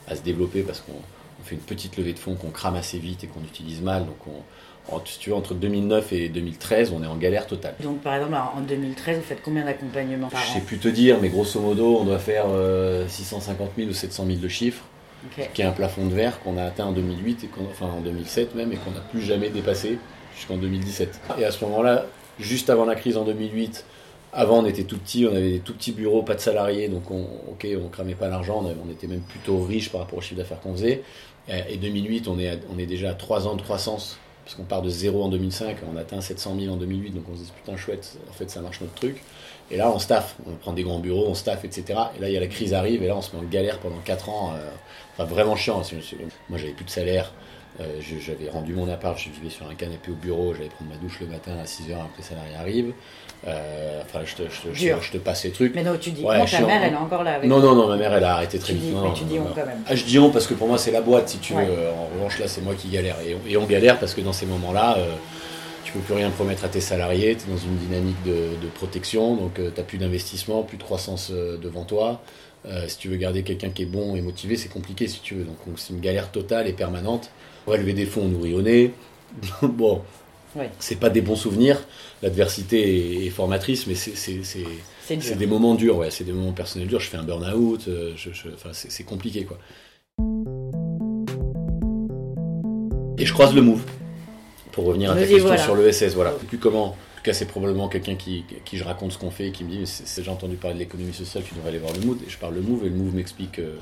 à, 0.08 0.12
à 0.12 0.16
se 0.16 0.22
développer 0.22 0.62
parce 0.64 0.80
qu'on 0.82 0.94
on 0.94 1.44
fait 1.44 1.56
une 1.56 1.62
petite 1.62 1.98
levée 1.98 2.14
de 2.14 2.20
fonds 2.20 2.36
qu'on 2.36 2.52
crame 2.52 2.76
assez 2.76 3.00
vite 3.00 3.24
et 3.24 3.28
qu'on 3.28 3.42
utilise 3.42 3.82
mal. 3.82 4.06
Donc 4.06 4.18
on, 4.28 5.00
si 5.06 5.20
tu 5.20 5.30
veux, 5.30 5.36
entre 5.36 5.54
2009 5.54 6.12
et 6.14 6.30
2013, 6.30 6.92
on 6.96 7.04
est 7.04 7.08
en 7.08 7.16
galère 7.16 7.48
totale. 7.48 7.76
Donc 7.82 8.02
par 8.02 8.16
exemple, 8.16 8.34
en 8.36 8.60
en 8.60 8.62
2013, 8.62 9.18
vous 9.18 9.24
faites 9.24 9.42
combien 9.42 9.64
d'accompagnements 9.64 10.28
par 10.28 10.42
Je 10.42 10.48
sais 10.54 10.60
an 10.60 10.64
plus 10.66 10.78
te 10.78 10.88
dire, 10.88 11.18
mais 11.22 11.30
grosso 11.30 11.60
modo, 11.60 11.98
on 12.00 12.04
doit 12.04 12.20
faire 12.20 12.46
euh, 12.50 13.08
650 13.08 13.72
000 13.78 13.90
ou 13.90 13.94
700 13.94 14.26
000 14.26 14.40
de 14.40 14.48
chiffres, 14.48 14.84
Qui 15.54 15.62
est 15.62 15.66
un 15.66 15.72
plafond 15.72 16.08
de 16.08 16.14
verre 16.14 16.40
qu'on 16.42 16.58
a 16.58 16.64
atteint 16.64 16.86
en 16.86 16.92
2008, 16.92 17.44
et 17.44 17.50
enfin 17.70 17.86
en 17.86 18.02
2007 18.02 18.56
même, 18.56 18.74
et 18.74 18.78
qu'on 18.78 18.92
n'a 18.92 19.00
plus 19.00 19.22
jamais 19.22 19.50
dépassé 19.50 20.00
jusqu'en 20.36 20.58
2017. 20.58 21.22
Et 21.40 21.46
à 21.46 21.52
ce 21.52 21.64
moment-là, 21.66 22.06
juste 22.40 22.70
avant 22.70 22.86
la 22.86 22.96
crise 22.96 23.18
en 23.18 23.24
2008, 23.24 23.86
avant 24.34 24.60
on 24.60 24.66
était 24.66 24.84
tout 24.84 24.98
petit, 24.98 25.28
on 25.28 25.36
avait 25.36 25.52
des 25.52 25.60
tout 25.60 25.74
petits 25.74 25.92
bureaux, 25.92 26.24
pas 26.24 26.36
de 26.36 26.40
salariés, 26.40 26.88
donc 26.88 27.12
on, 27.12 27.28
ok, 27.50 27.68
on 27.84 27.90
cramait 27.90 28.16
pas 28.16 28.30
l'argent, 28.30 28.64
on, 28.64 28.92
était 28.92 29.08
même 29.08 29.22
plutôt 29.22 29.64
riche 29.64 29.92
par 29.92 30.02
rapport 30.02 30.20
au 30.20 30.22
chiffre 30.22 30.38
d'affaires 30.38 30.60
qu'on 30.60 30.74
faisait. 30.74 31.04
Et, 31.48 31.74
et 31.74 31.78
2008, 31.78 32.28
on 32.28 32.40
est, 32.40 32.60
on 32.74 32.80
est 32.80 32.86
déjà 32.86 33.12
à 33.12 33.14
3 33.14 33.48
ans 33.48 33.56
de 33.56 33.62
croissance, 33.62 34.18
parce 34.44 34.56
qu'on 34.56 34.64
part 34.64 34.82
de 34.82 34.90
zéro 34.90 35.24
en 35.24 35.30
2005, 35.30 35.78
on 35.94 35.98
atteint 35.98 36.22
700 36.22 36.58
000 36.60 36.74
en 36.74 36.78
2008, 36.78 37.12
donc 37.12 37.24
on 37.32 37.36
se 37.36 37.44
dit 37.44 37.52
putain 37.56 37.78
chouette, 37.78 38.18
en 38.30 38.34
fait 38.34 38.50
ça 38.50 38.62
marche 38.62 38.82
notre 38.82 38.94
truc. 38.96 39.22
Et 39.72 39.78
là, 39.78 39.90
on 39.90 40.00
staff, 40.00 40.36
on 40.46 40.56
prend 40.56 40.74
des 40.74 40.84
grands 40.84 41.00
bureaux, 41.00 41.26
on 41.28 41.34
staff, 41.34 41.64
etc. 41.64 41.84
Et 42.18 42.22
là, 42.22 42.28
il 42.30 42.34
y 42.34 42.38
a 42.38 42.40
la 42.42 42.48
crise 42.48 42.74
arrive, 42.74 43.02
et 43.04 43.08
là, 43.08 43.16
on 43.16 43.22
se 43.22 43.36
met 43.36 43.42
en 43.42 43.46
galère 43.46 43.80
pendant 43.80 44.00
4 44.04 44.30
ans. 44.30 44.54
euh, 44.56 44.70
enfin, 45.18 45.24
vraiment 45.24 45.56
chiant. 45.56 45.82
C'est- 45.84 45.96
Moi, 46.50 46.58
j'avais 46.60 46.74
plus 46.74 46.86
de 46.86 46.90
salaire. 46.90 47.32
euh, 47.80 47.86
j'avais 48.02 48.50
rendu 48.50 48.74
mon 48.74 48.90
appart, 48.92 49.18
je 49.18 49.30
vivais 49.30 49.50
sur 49.50 49.66
un 49.68 49.74
canapé 49.76 50.12
au 50.12 50.16
bureau, 50.16 50.54
j'allais 50.54 50.68
prendre 50.68 50.92
ma 50.92 50.98
douche 50.98 51.20
le 51.22 51.28
matin 51.28 51.54
à 51.64 51.66
6h 51.66 51.94
après 51.96 52.12
que 52.12 52.18
les 52.18 52.24
salariés 52.24 52.56
arrivent. 52.60 52.94
Euh, 53.48 54.02
enfin, 54.04 54.20
je 54.26 54.36
te, 54.36 54.44
je, 54.44 54.62
te- 54.70 54.74
je, 54.74 54.80
Dur. 54.80 55.00
te- 55.00 55.06
je 55.06 55.12
te 55.14 55.18
passe 55.18 55.46
les 55.46 55.52
trucs. 55.52 55.74
Mais 55.74 55.82
non, 55.84 55.96
tu 56.00 56.12
dis, 56.12 56.22
Ouais, 56.24 56.46
je 56.46 56.58
ta 56.58 56.64
en- 56.64 56.68
mère, 56.68 56.84
elle 56.84 56.94
est 56.94 56.98
encore 56.98 57.24
là 57.24 57.36
avec 57.36 57.50
Non, 57.50 57.60
non, 57.60 57.74
non, 57.74 57.88
ma 57.88 57.96
mère, 57.96 58.14
elle 58.14 58.26
a 58.26 58.34
arrêté 58.36 58.60
très 58.60 58.74
Tu 58.74 58.80
vite. 58.80 58.90
dis, 58.90 58.92
Non, 58.94 59.08
mais 59.10 59.14
tu 59.18 59.24
dis 59.24 59.36
non, 59.36 59.44
on 59.46 59.48
non. 59.48 59.54
quand 59.56 59.66
même. 59.66 59.82
Ah, 59.88 59.96
je 59.96 60.04
dis 60.04 60.20
on 60.20 60.30
parce 60.32 60.48
que 60.48 60.54
pour 60.54 60.68
moi, 60.68 60.78
c'est 60.78 60.92
la 60.92 61.00
boîte, 61.02 61.30
si 61.30 61.38
tu 61.38 61.54
Ouais. 61.54 61.64
veux. 61.66 61.88
En 61.98 62.14
revanche, 62.14 62.40
là, 62.40 62.48
c'est 62.50 62.62
moi 62.62 62.76
qui 62.76 62.90
galère. 62.90 63.16
Et 63.26 63.34
on, 63.36 63.40
et 63.50 63.56
on 63.56 63.66
galère 63.66 63.98
parce 64.00 64.14
que 64.14 64.22
dans 64.22 64.34
ces 64.34 64.46
moments-là, 64.48 64.98
euh, 64.98 65.14
tu 65.84 65.92
peux 65.94 66.00
plus 66.00 66.14
rien 66.14 66.30
promettre 66.30 66.64
à 66.66 66.70
tes 66.70 66.82
salariés, 66.82 67.36
tu 67.36 67.50
es 67.50 67.54
dans 67.54 67.58
une 67.58 67.78
dynamique 67.78 68.22
de, 68.26 68.32
de 68.62 68.68
protection, 68.74 69.36
donc 69.36 69.56
tu 69.56 69.62
n'as 69.62 69.84
plus 69.84 69.98
d'investissement, 69.98 70.64
plus 70.64 70.78
de 70.78 70.84
croissance 70.84 71.30
euh, 71.32 71.58
devant 71.58 71.84
toi. 71.86 72.22
Euh, 72.68 72.88
si 72.88 72.98
tu 72.98 73.08
veux 73.10 73.18
garder 73.18 73.42
quelqu'un 73.44 73.70
qui 73.72 73.84
est 73.84 73.86
bon 73.88 74.16
et 74.16 74.22
motivé, 74.22 74.56
c'est 74.56 74.70
compliqué 74.70 75.08
si 75.08 75.20
tu 75.22 75.34
veux. 75.36 75.44
Donc 75.44 75.56
on- 75.68 75.78
c'est 75.78 75.94
une 75.94 76.00
galère 76.00 76.32
totale 76.32 76.68
et 76.68 76.74
permanente. 76.74 77.32
On 77.68 77.72
va 77.72 77.78
lever 77.78 77.94
des 77.94 78.06
fonds, 78.06 78.22
on 78.26 78.28
nourrit 78.30 78.54
au 78.54 78.62
nez. 78.62 78.92
bon, 79.64 80.02
Ouais. 80.56 80.70
c'est 80.80 81.00
pas 81.00 81.10
des 81.10 81.22
bons 81.22 81.38
souvenirs. 81.38 81.82
L'adversité 82.22 83.22
est, 83.22 83.26
est 83.26 83.30
formatrice, 83.30 83.88
mais 83.88 83.96
c'est- 83.96 85.36
des 85.38 85.48
moments 85.48 85.76
durs, 85.76 85.98
ouais, 85.98 86.12
c'est 86.12 86.24
des 86.26 86.34
moments 86.34 86.52
personnels 86.52 86.88
durs. 86.88 87.00
Je 87.00 87.08
fais 87.08 87.18
un 87.18 87.24
burn-out, 87.24 87.86
euh, 87.88 88.12
je, 88.16 88.32
je- 88.32 88.50
c'est 88.74 89.04
compliqué 89.04 89.46
quoi. 89.46 89.58
Et 93.18 93.26
je 93.26 93.34
croise 93.34 93.54
le 93.56 93.62
move. 93.62 93.82
Pour 94.72 94.86
revenir 94.86 95.12
à 95.12 95.16
ta 95.16 95.22
question 95.22 95.48
voilà. 95.48 95.62
sur 95.62 95.76
le 95.76 95.92
SS, 95.92 96.14
voilà. 96.14 96.32
Plus 96.32 96.58
comment. 96.58 96.86
En 96.86 97.24
tout 97.24 97.26
cas, 97.26 97.34
c'est 97.34 97.46
probablement 97.46 97.88
quelqu'un 97.88 98.16
qui, 98.16 98.46
qui 98.66 98.78
je 98.78 98.84
raconte 98.84 99.12
ce 99.12 99.18
qu'on 99.18 99.30
fait 99.30 99.48
et 99.48 99.52
qui 99.52 99.64
me 99.64 99.70
dit 99.70 99.80
mais 99.80 100.24
J'ai 100.24 100.32
entendu 100.32 100.56
parler 100.56 100.76
de 100.76 100.80
l'économie 100.80 101.14
sociale, 101.14 101.44
tu 101.44 101.54
devrais 101.54 101.70
aller 101.70 101.78
voir 101.78 101.94
le 101.94 102.00
MOVE. 102.00 102.24
Et 102.26 102.30
je 102.30 102.38
parle 102.38 102.56
le 102.56 102.62
MOVE 102.62 102.86
et 102.86 102.90
le 102.90 102.96
MOVE 102.96 103.14
m'explique 103.14 103.60
euh, 103.60 103.76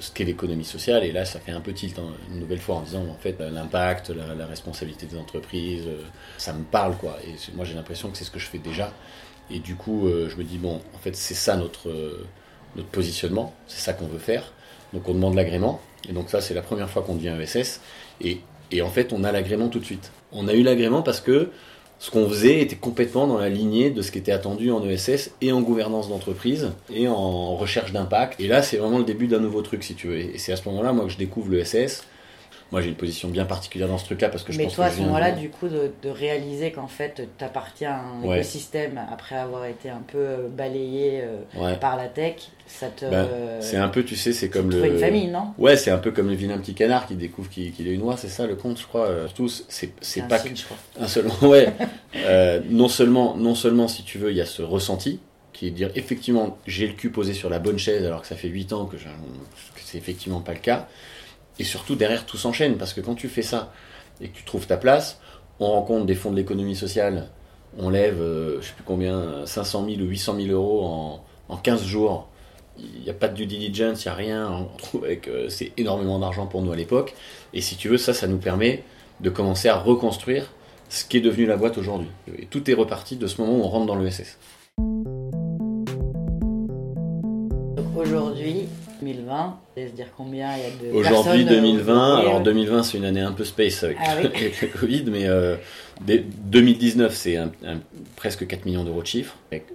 ce 0.00 0.10
qu'est 0.10 0.24
l'économie 0.24 0.64
sociale. 0.64 1.04
Et 1.04 1.12
là, 1.12 1.24
ça 1.24 1.40
fait 1.40 1.52
un 1.52 1.60
peu 1.60 1.72
tilt, 1.72 1.98
hein, 1.98 2.12
une 2.30 2.40
nouvelle 2.40 2.58
fois, 2.58 2.76
en 2.76 2.80
disant 2.82 3.06
en 3.08 3.16
fait, 3.18 3.36
l'impact, 3.40 4.10
la, 4.10 4.34
la 4.34 4.46
responsabilité 4.46 5.06
des 5.06 5.16
entreprises, 5.16 5.86
euh, 5.86 6.02
ça 6.36 6.52
me 6.52 6.64
parle 6.64 6.96
quoi. 6.96 7.16
Et 7.26 7.34
moi, 7.54 7.64
j'ai 7.64 7.74
l'impression 7.74 8.10
que 8.10 8.18
c'est 8.18 8.24
ce 8.24 8.30
que 8.30 8.38
je 8.38 8.46
fais 8.46 8.58
déjà. 8.58 8.92
Et 9.50 9.58
du 9.60 9.74
coup, 9.74 10.06
euh, 10.06 10.28
je 10.28 10.36
me 10.36 10.44
dis, 10.44 10.58
bon, 10.58 10.80
en 10.94 10.98
fait, 10.98 11.16
c'est 11.16 11.34
ça 11.34 11.56
notre, 11.56 11.88
euh, 11.88 12.26
notre 12.76 12.88
positionnement, 12.88 13.54
c'est 13.66 13.80
ça 13.80 13.92
qu'on 13.92 14.06
veut 14.06 14.18
faire. 14.18 14.52
Donc, 14.92 15.08
on 15.08 15.14
demande 15.14 15.34
l'agrément. 15.34 15.80
Et 16.08 16.12
donc, 16.12 16.30
ça, 16.30 16.40
c'est 16.40 16.54
la 16.54 16.62
première 16.62 16.90
fois 16.90 17.02
qu'on 17.02 17.14
devient 17.14 17.36
ESS. 17.40 17.80
Et, 18.20 18.40
et 18.70 18.82
en 18.82 18.88
fait, 18.88 19.12
on 19.12 19.24
a 19.24 19.32
l'agrément 19.32 19.68
tout 19.68 19.78
de 19.78 19.84
suite. 19.84 20.10
On 20.32 20.48
a 20.48 20.54
eu 20.54 20.62
l'agrément 20.62 21.02
parce 21.02 21.20
que 21.20 21.48
ce 21.98 22.10
qu'on 22.10 22.28
faisait 22.28 22.60
était 22.60 22.76
complètement 22.76 23.26
dans 23.26 23.38
la 23.38 23.48
lignée 23.48 23.90
de 23.90 24.02
ce 24.02 24.12
qui 24.12 24.18
était 24.18 24.32
attendu 24.32 24.70
en 24.70 24.84
ESS 24.88 25.32
et 25.40 25.50
en 25.52 25.60
gouvernance 25.62 26.08
d'entreprise 26.08 26.70
et 26.94 27.08
en 27.08 27.56
recherche 27.56 27.92
d'impact. 27.92 28.40
Et 28.40 28.46
là, 28.46 28.62
c'est 28.62 28.76
vraiment 28.76 28.98
le 28.98 29.04
début 29.04 29.26
d'un 29.26 29.40
nouveau 29.40 29.62
truc, 29.62 29.82
si 29.82 29.94
tu 29.94 30.06
veux. 30.08 30.18
Et 30.18 30.38
c'est 30.38 30.52
à 30.52 30.56
ce 30.56 30.68
moment-là, 30.68 30.94
que 31.02 31.08
je 31.08 31.16
découvre 31.16 31.50
l'ESS. 31.50 32.04
Moi, 32.70 32.82
j'ai 32.82 32.88
une 32.88 32.96
position 32.96 33.28
bien 33.28 33.46
particulière 33.46 33.88
dans 33.88 33.96
ce 33.96 34.04
truc-là 34.04 34.28
parce 34.28 34.44
que 34.44 34.52
je 34.52 34.58
Mais 34.58 34.64
pense 34.64 34.74
toi, 34.74 34.86
que 34.88 34.90
à 34.90 34.94
ce 34.94 35.00
moment-là, 35.00 35.32
de- 35.32 35.40
du 35.40 35.48
coup, 35.48 35.68
de, 35.68 35.90
de 36.02 36.08
réaliser 36.10 36.70
qu'en 36.70 36.86
fait, 36.86 37.26
tu 37.38 37.44
appartiens 37.44 37.92
à 37.92 38.00
un 38.00 38.22
Ouais. 38.22 38.40
écosystème 38.40 39.00
après 39.10 39.36
avoir 39.36 39.64
été 39.64 39.88
un 39.88 40.02
peu 40.06 40.18
euh, 40.18 40.48
balayé 40.48 41.22
euh, 41.22 41.38
Ouais. 41.58 41.76
par 41.78 41.96
la 41.96 42.08
tech, 42.08 42.34
ça 42.66 42.88
te. 42.88 43.06
Ben, 43.06 43.26
euh, 43.26 43.58
c'est 43.62 43.78
un 43.78 43.88
peu, 43.88 44.04
tu 44.04 44.16
sais, 44.16 44.34
c'est 44.34 44.50
comme 44.50 44.70
le. 44.70 44.84
une 44.84 44.98
famille, 44.98 45.28
non? 45.28 45.54
Ouais, 45.56 45.78
c'est 45.78 45.90
un 45.90 45.96
peu 45.96 46.10
comme 46.10 46.28
le 46.28 46.34
vilain 46.34 46.58
petit 46.58 46.74
canard 46.74 47.06
qui 47.06 47.14
découvre 47.14 47.48
qu'il 47.48 47.72
qu'il 47.72 47.88
est 47.88 47.94
une 47.94 48.02
oie, 48.02 48.18
c'est 48.18 48.28
ça 48.28 48.46
le 48.46 48.54
conte, 48.54 48.78
je 48.78 48.86
crois. 48.86 49.08
Tous, 49.34 49.64
c'est 49.68 50.28
pas 50.28 50.38
signe, 50.38 50.54
je 50.54 50.64
crois. 50.64 50.76
un 51.00 51.08
seul. 51.08 51.26
Ouais. 51.40 51.72
Euh, 52.16 52.60
non 52.68 52.88
seulement, 52.88 53.34
non 53.34 53.54
seulement, 53.54 53.88
si 53.88 54.02
tu 54.02 54.18
veux, 54.18 54.30
il 54.30 54.36
y 54.36 54.42
a 54.42 54.46
ce 54.46 54.60
ressenti 54.60 55.20
qui 55.54 55.68
est 55.68 55.70
de 55.70 55.76
dire 55.76 55.90
effectivement, 55.94 56.58
j'ai 56.66 56.86
le 56.86 56.92
cul 56.92 57.10
posé 57.10 57.32
sur 57.32 57.48
la 57.48 57.58
bonne 57.58 57.78
chaise 57.78 58.04
alors 58.04 58.20
que 58.20 58.26
ça 58.28 58.36
fait 58.36 58.48
8 58.48 58.72
ans 58.74 58.84
que, 58.84 58.96
que 58.96 59.00
c'est 59.84 59.96
effectivement 59.98 60.40
pas 60.40 60.52
le 60.52 60.58
cas. 60.60 60.86
Et 61.58 61.64
surtout 61.64 61.96
derrière 61.96 62.26
tout 62.26 62.36
s'enchaîne 62.36 62.76
parce 62.76 62.92
que 62.92 63.00
quand 63.00 63.14
tu 63.14 63.28
fais 63.28 63.42
ça 63.42 63.72
et 64.20 64.28
que 64.28 64.36
tu 64.36 64.44
trouves 64.44 64.66
ta 64.66 64.76
place, 64.76 65.20
on 65.60 65.66
rencontre 65.66 66.06
des 66.06 66.14
fonds 66.14 66.30
de 66.30 66.36
l'économie 66.36 66.76
sociale, 66.76 67.28
on 67.76 67.90
lève, 67.90 68.20
euh, 68.20 68.60
je 68.60 68.68
sais 68.68 68.72
plus 68.74 68.84
combien, 68.84 69.44
500 69.44 69.86
000 69.88 70.00
ou 70.00 70.04
800 70.04 70.36
000 70.40 70.48
euros 70.48 70.84
en, 70.84 71.24
en 71.48 71.56
15 71.56 71.84
jours. 71.84 72.28
Il 72.78 73.02
n'y 73.02 73.10
a 73.10 73.14
pas 73.14 73.28
de 73.28 73.34
due 73.34 73.46
diligence, 73.46 74.04
il 74.04 74.08
n'y 74.08 74.12
a 74.12 74.14
rien. 74.14 74.50
On 74.50 74.76
trouve 74.76 75.04
avec, 75.04 75.26
euh, 75.26 75.48
c'est 75.48 75.72
énormément 75.76 76.18
d'argent 76.18 76.46
pour 76.46 76.62
nous 76.62 76.72
à 76.72 76.76
l'époque. 76.76 77.14
Et 77.52 77.60
si 77.60 77.76
tu 77.76 77.88
veux, 77.88 77.98
ça, 77.98 78.14
ça 78.14 78.28
nous 78.28 78.38
permet 78.38 78.84
de 79.20 79.30
commencer 79.30 79.68
à 79.68 79.76
reconstruire 79.76 80.52
ce 80.88 81.04
qui 81.04 81.16
est 81.16 81.20
devenu 81.20 81.44
la 81.44 81.56
boîte 81.56 81.76
aujourd'hui. 81.76 82.08
Et 82.38 82.46
tout 82.46 82.70
est 82.70 82.74
reparti 82.74 83.16
de 83.16 83.26
ce 83.26 83.40
moment 83.40 83.58
où 83.58 83.62
on 83.62 83.68
rentre 83.68 83.86
dans 83.86 83.96
l'ESS. 83.96 84.38
Aujourd'hui, 87.96 88.68
2020, 89.00 89.56
c'est 89.76 89.88
se 89.88 89.92
dire 89.92 90.06
combien 90.16 90.50
il 90.56 90.62
y 90.62 90.66
a 90.66 90.90
de. 90.92 90.96
Aujourd'hui, 90.96 91.44
personnes, 91.44 91.58
euh, 91.58 91.60
2020, 91.60 92.14
au- 92.14 92.18
alors 92.20 92.40
2020 92.40 92.82
c'est 92.82 92.98
une 92.98 93.04
année 93.04 93.20
un 93.20 93.32
peu 93.32 93.44
space 93.44 93.82
avec, 93.84 93.96
Ah 94.00 94.14
oui. 94.18 94.26
avec 94.34 94.60
le 94.62 94.68
Covid, 94.68 95.04
mais 95.10 95.26
euh, 95.26 95.56
dès 96.00 96.18
2019 96.18 97.14
c'est 97.14 97.36
un- 97.36 97.52
un- 97.64 97.80
presque 98.16 98.46
4 98.46 98.64
millions 98.66 98.84
d'euros 98.84 99.02
de 99.02 99.06
chiffre, 99.06 99.36
avec 99.52 99.66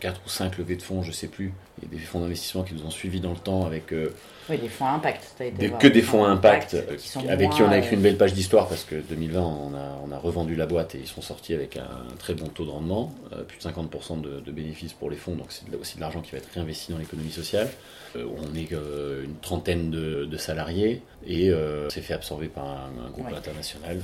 4 0.00 0.20
ou 0.24 0.28
5 0.28 0.58
levées 0.58 0.76
de 0.76 0.82
fonds, 0.82 1.02
je 1.02 1.12
sais 1.12 1.28
plus, 1.28 1.52
et 1.82 1.86
des 1.86 1.98
fonds 1.98 2.20
d'investissement 2.20 2.62
qui 2.62 2.74
nous 2.74 2.84
ont 2.84 2.90
suivis 2.90 3.20
dans 3.20 3.30
le 3.32 3.36
temps 3.38 3.64
avec 3.66 3.92
euh, 3.92 4.10
Oui, 4.50 4.58
des 4.58 4.68
fonds 4.68 4.86
à 4.86 4.90
impact. 4.92 5.34
été 5.40 5.50
des- 5.52 5.68
voir 5.68 5.80
que 5.80 5.86
des 5.88 6.02
fonds 6.02 6.24
à 6.24 6.28
impact, 6.28 6.76
qui 6.98 7.18
euh, 7.18 7.30
avec 7.30 7.50
qui 7.50 7.62
on 7.62 7.68
a 7.70 7.78
écrit 7.78 7.94
euh, 7.94 7.98
une 7.98 8.02
belle 8.02 8.16
page 8.16 8.34
d'histoire 8.34 8.68
parce 8.68 8.84
que 8.84 8.94
2020 8.96 9.40
on 9.40 9.74
a, 9.74 9.98
on 10.06 10.10
a 10.12 10.18
revendu 10.18 10.56
la 10.56 10.66
boîte 10.66 10.94
et 10.94 10.98
ils 10.98 11.06
sont 11.06 11.22
sortis 11.22 11.54
avec 11.54 11.76
un 11.76 11.88
très 12.18 12.34
bon 12.34 12.46
taux 12.48 12.64
de 12.64 12.70
rendement, 12.70 13.14
euh, 13.32 13.42
plus 13.44 13.58
de 13.58 13.62
50% 13.62 14.20
de, 14.20 14.40
de 14.40 14.52
bénéfices 14.52 14.92
pour 14.92 15.10
les 15.10 15.16
fonds, 15.16 15.34
donc 15.36 15.46
c'est 15.50 15.64
aussi 15.76 15.96
de 15.96 16.00
l'argent 16.00 16.20
qui 16.20 16.32
va 16.32 16.38
être 16.38 16.50
réinvesti 16.54 16.92
dans 16.92 16.98
l'économie 16.98 17.30
sociale. 17.32 17.68
On 18.14 18.54
est 18.56 18.70
une 18.70 19.34
trentaine 19.42 19.90
de, 19.90 20.24
de 20.24 20.36
salariés 20.38 21.02
et 21.26 21.50
c'est 21.90 22.00
fait 22.00 22.14
absorber 22.14 22.46
par 22.48 22.64
un, 22.64 23.06
un 23.06 23.10
groupe 23.10 23.26
Ouais. 23.26 23.36
international 23.36 24.00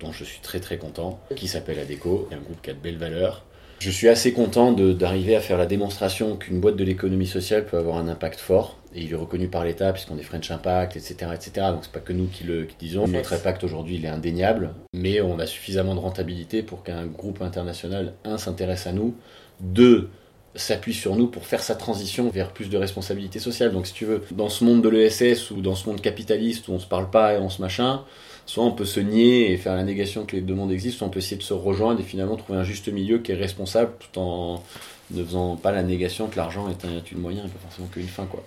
dont 0.00 0.12
je 0.12 0.24
suis 0.24 0.40
très 0.40 0.60
très 0.60 0.76
content, 0.76 1.18
qui 1.34 1.48
s'appelle 1.48 1.78
ADECO, 1.78 2.28
un 2.30 2.36
groupe 2.36 2.60
qui 2.60 2.68
a 2.68 2.74
de 2.74 2.78
belles 2.78 2.98
valeurs. 2.98 3.42
Je 3.82 3.90
suis 3.90 4.08
assez 4.08 4.32
content 4.32 4.70
d'arriver 4.70 5.34
à 5.34 5.40
faire 5.40 5.58
la 5.58 5.66
démonstration 5.66 6.36
qu'une 6.36 6.60
boîte 6.60 6.76
de 6.76 6.84
l'économie 6.84 7.26
sociale 7.26 7.66
peut 7.66 7.76
avoir 7.76 7.96
un 7.96 8.06
impact 8.06 8.38
fort, 8.38 8.78
et 8.94 9.02
il 9.02 9.12
est 9.12 9.16
reconnu 9.16 9.48
par 9.48 9.64
l'État 9.64 9.92
puisqu'on 9.92 10.16
est 10.18 10.22
French 10.22 10.52
Impact, 10.52 10.94
etc. 10.94 11.32
etc. 11.34 11.50
Donc 11.72 11.80
c'est 11.82 11.90
pas 11.90 11.98
que 11.98 12.12
nous 12.12 12.28
qui 12.28 12.44
le 12.44 12.62
qui 12.66 12.76
disons. 12.78 13.08
Notre 13.08 13.32
impact 13.32 13.64
aujourd'hui 13.64 13.96
il 13.96 14.04
est 14.04 14.08
indéniable, 14.08 14.70
mais 14.94 15.20
on 15.20 15.40
a 15.40 15.46
suffisamment 15.46 15.96
de 15.96 15.98
rentabilité 15.98 16.62
pour 16.62 16.84
qu'un 16.84 17.06
groupe 17.06 17.42
international, 17.42 18.12
un, 18.24 18.38
s'intéresse 18.38 18.86
à 18.86 18.92
nous, 18.92 19.16
deux, 19.58 20.10
s'appuie 20.54 20.94
sur 20.94 21.16
nous 21.16 21.26
pour 21.26 21.44
faire 21.44 21.64
sa 21.64 21.74
transition 21.74 22.30
vers 22.30 22.52
plus 22.52 22.70
de 22.70 22.76
responsabilité 22.76 23.40
sociale. 23.40 23.72
Donc 23.72 23.88
si 23.88 23.94
tu 23.94 24.04
veux, 24.04 24.22
dans 24.30 24.48
ce 24.48 24.62
monde 24.62 24.82
de 24.82 24.90
l'ESS 24.90 25.50
ou 25.50 25.60
dans 25.60 25.74
ce 25.74 25.88
monde 25.88 26.00
capitaliste 26.00 26.68
où 26.68 26.72
on 26.72 26.78
se 26.78 26.86
parle 26.86 27.10
pas 27.10 27.34
et 27.34 27.38
on 27.38 27.48
se 27.48 27.60
machin, 27.60 28.04
soit 28.46 28.64
on 28.64 28.72
peut 28.72 28.84
se 28.84 29.00
nier 29.00 29.52
et 29.52 29.56
faire 29.56 29.74
la 29.74 29.84
négation 29.84 30.26
que 30.26 30.36
les 30.36 30.42
deux 30.42 30.54
mondes 30.54 30.72
existent, 30.72 30.98
soit 30.98 31.06
on 31.08 31.10
peut 31.10 31.18
essayer 31.18 31.36
de 31.36 31.42
se 31.42 31.54
rejoindre 31.54 32.00
et 32.00 32.04
finalement 32.04 32.36
trouver 32.36 32.58
un 32.58 32.64
juste 32.64 32.88
milieu 32.88 33.18
qui 33.18 33.32
est 33.32 33.36
responsable 33.36 33.92
tout 33.98 34.18
en 34.18 34.62
ne 35.10 35.24
faisant 35.24 35.56
pas 35.56 35.72
la 35.72 35.82
négation 35.82 36.26
que 36.28 36.36
l'argent 36.36 36.68
est 36.68 36.84
un 36.84 36.96
est 36.96 37.12
une 37.12 37.18
moyen 37.18 37.44
et 37.44 37.48
pas 37.48 37.58
forcément 37.60 37.88
qu'une 37.88 38.06
fin 38.06 38.26
quoi. 38.26 38.42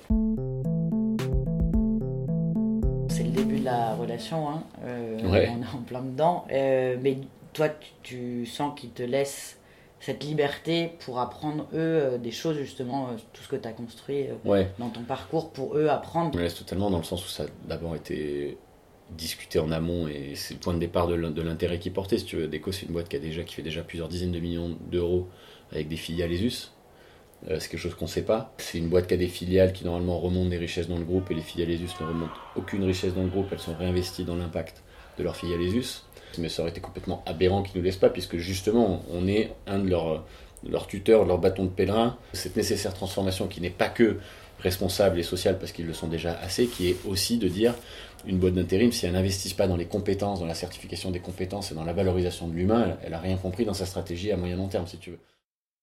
C'est 3.10 3.24
le 3.24 3.30
début 3.32 3.60
de 3.60 3.66
la 3.66 3.96
relation, 3.96 4.50
hein. 4.50 4.64
euh, 4.84 5.18
Ouais. 5.32 5.50
on 5.52 5.62
est 5.62 5.78
en 5.78 5.82
plein 5.82 6.02
dedans. 6.02 6.46
Euh, 6.52 6.98
mais 7.02 7.18
toi, 7.54 7.70
tu, 7.70 7.88
tu 8.04 8.46
sens 8.46 8.78
qu'ils 8.80 8.90
te 8.90 9.04
laissent 9.04 9.58
cette 10.02 10.24
liberté 10.24 10.92
pour 11.00 11.20
apprendre, 11.20 11.64
eux, 11.74 11.78
euh, 11.78 12.18
des 12.18 12.32
choses, 12.32 12.58
justement, 12.58 13.08
euh, 13.08 13.12
tout 13.34 13.42
ce 13.44 13.48
que 13.48 13.56
tu 13.56 13.68
as 13.68 13.72
construit 13.72 14.24
euh, 14.28 14.34
Ouais. 14.50 14.68
dans 14.78 14.90
ton 14.90 15.02
parcours, 15.02 15.50
pour 15.52 15.78
eux 15.78 15.88
apprendre. 15.88 16.32
Je 16.34 16.38
me 16.40 16.44
laisse 16.44 16.56
totalement 16.56 16.90
dans 16.92 16.98
le 16.98 17.04
sens 17.04 17.26
où 17.26 17.30
ça 17.30 17.44
a 17.44 17.48
d'abord 17.68 17.96
été 17.96 18.58
discuté 19.12 19.60
en 19.60 19.72
amont 19.72 20.08
et 20.08 20.34
c'est 20.36 20.56
le 20.56 20.60
point 20.60 20.74
de 20.74 20.80
départ 20.80 21.08
de 21.08 21.16
l'in- 21.16 21.32
de 21.32 21.42
l'intérêt 21.42 21.80
qui 21.80 21.90
portait. 21.90 22.18
Si 22.18 22.26
tu 22.26 22.38
veux, 22.38 22.48
Deco, 22.48 22.72
c'est 22.72 22.86
une 22.88 22.92
boîte 22.94 23.08
qui, 23.10 23.16
a 23.16 23.20
déjà, 23.20 23.44
qui 23.44 23.56
fait 23.56 23.62
déjà 23.62 23.82
plusieurs 23.84 24.08
dizaines 24.08 24.32
de 24.32 24.40
millions 24.40 24.78
d'euros 24.92 25.28
avec 25.72 25.88
des 25.88 25.96
filiales 25.98 26.32
ESUS. 26.32 26.72
Euh, 27.50 27.60
c'est 27.60 27.70
quelque 27.70 27.80
chose 27.80 27.94
qu'on 27.96 28.06
ne 28.06 28.10
sait 28.10 28.24
pas. 28.24 28.54
C'est 28.58 28.78
une 28.80 28.90
boîte 28.90 29.08
qui 29.08 29.14
a 29.14 29.18
des 29.18 29.28
filiales 29.28 29.74
qui 29.74 29.86
normalement 29.86 30.20
remontent 30.20 30.50
des 30.50 30.58
richesses 30.58 30.88
dans 30.88 30.98
le 30.98 31.04
groupe 31.04 31.30
et 31.30 31.36
les 31.36 31.42
filiales 31.42 31.70
ESUS 31.70 31.90
ne 32.02 32.08
remontent 32.08 32.34
aucune 32.56 32.84
richesse 32.84 33.14
dans 33.14 33.24
le 33.24 33.30
groupe. 33.30 33.48
Elles 33.52 33.60
sont 33.60 33.76
réinvesties 33.76 34.24
dans 34.24 34.36
l'impact 34.36 34.82
de 35.20 35.24
leurs 35.24 35.36
filiales 35.36 35.62
ESUS. 35.62 36.04
Mais 36.40 36.50
ça 36.50 36.64
aurait 36.64 36.72
été 36.72 36.82
complètement 36.82 37.24
aberrant 37.28 37.62
qu'ils 37.62 37.76
ne 37.76 37.80
nous 37.82 37.86
laissent 37.86 37.96
pas 37.98 38.10
puisque 38.10 38.38
justement 38.38 39.04
on 39.14 39.28
est 39.28 39.54
un 39.68 39.80
de 39.80 39.90
leurs, 39.90 40.88
tuteurs, 40.88 41.26
leur 41.26 41.38
bâton 41.38 41.66
de 41.66 41.70
pèlerin. 41.70 42.18
Cette 42.34 42.56
nécessaire 42.56 42.94
transformation 42.94 43.48
qui 43.48 43.62
n'est 43.62 43.70
pas 43.70 43.88
que 43.90 44.18
responsable 44.60 45.20
et 45.20 45.24
sociale 45.24 45.58
parce 45.60 45.72
qu'ils 45.72 45.86
le 45.86 45.94
sont 45.94 46.08
déjà 46.08 46.38
assez, 46.40 46.68
qui 46.68 46.90
est 46.90 46.98
aussi 47.06 47.38
de 47.38 47.48
dire 47.48 47.74
une 48.26 48.40
boîte 48.40 48.56
d'intérim, 48.56 48.92
si 48.92 49.06
elle 49.06 49.14
n'investit 49.14 49.54
pas 49.54 49.68
dans 49.68 49.78
les 49.78 49.86
compétences, 49.86 50.40
dans 50.40 50.46
la 50.46 50.56
certification 50.56 51.12
des 51.12 51.20
compétences 51.20 51.72
et 51.72 51.76
dans 51.76 51.84
la 51.84 51.94
valorisation 51.94 52.48
de 52.48 52.56
l'humain, 52.56 52.98
elle 53.04 53.12
n'a 53.12 53.20
rien 53.20 53.38
compris 53.38 53.66
dans 53.66 53.74
sa 53.74 53.86
stratégie 53.86 54.32
à 54.32 54.38
moyen 54.38 54.58
long 54.58 54.68
terme, 54.68 54.88
si 54.88 54.98
tu 54.98 55.12
veux. 55.12 55.20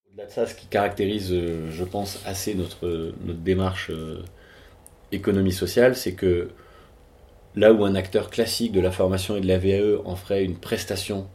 Au-delà 0.09 0.27
de 0.27 0.31
ça, 0.31 0.45
ce 0.45 0.53
qui 0.53 0.67
caractérise, 0.67 1.31
euh, 1.31 1.71
je 1.71 1.83
pense, 1.83 2.19
assez 2.25 2.53
notre, 2.55 3.13
notre 3.23 3.39
démarche 3.39 3.89
euh, 3.91 4.23
économie 5.11 5.53
sociale, 5.53 5.95
c'est 5.95 6.13
que 6.13 6.49
là 7.55 7.71
où 7.71 7.85
un 7.85 7.95
acteur 7.95 8.29
classique 8.29 8.71
de 8.71 8.79
la 8.79 8.91
formation 8.91 9.35
et 9.37 9.41
de 9.41 9.47
la 9.47 9.57
VAE 9.57 10.01
en 10.05 10.15
ferait 10.15 10.43
une 10.43 10.57
prestation 10.57 11.27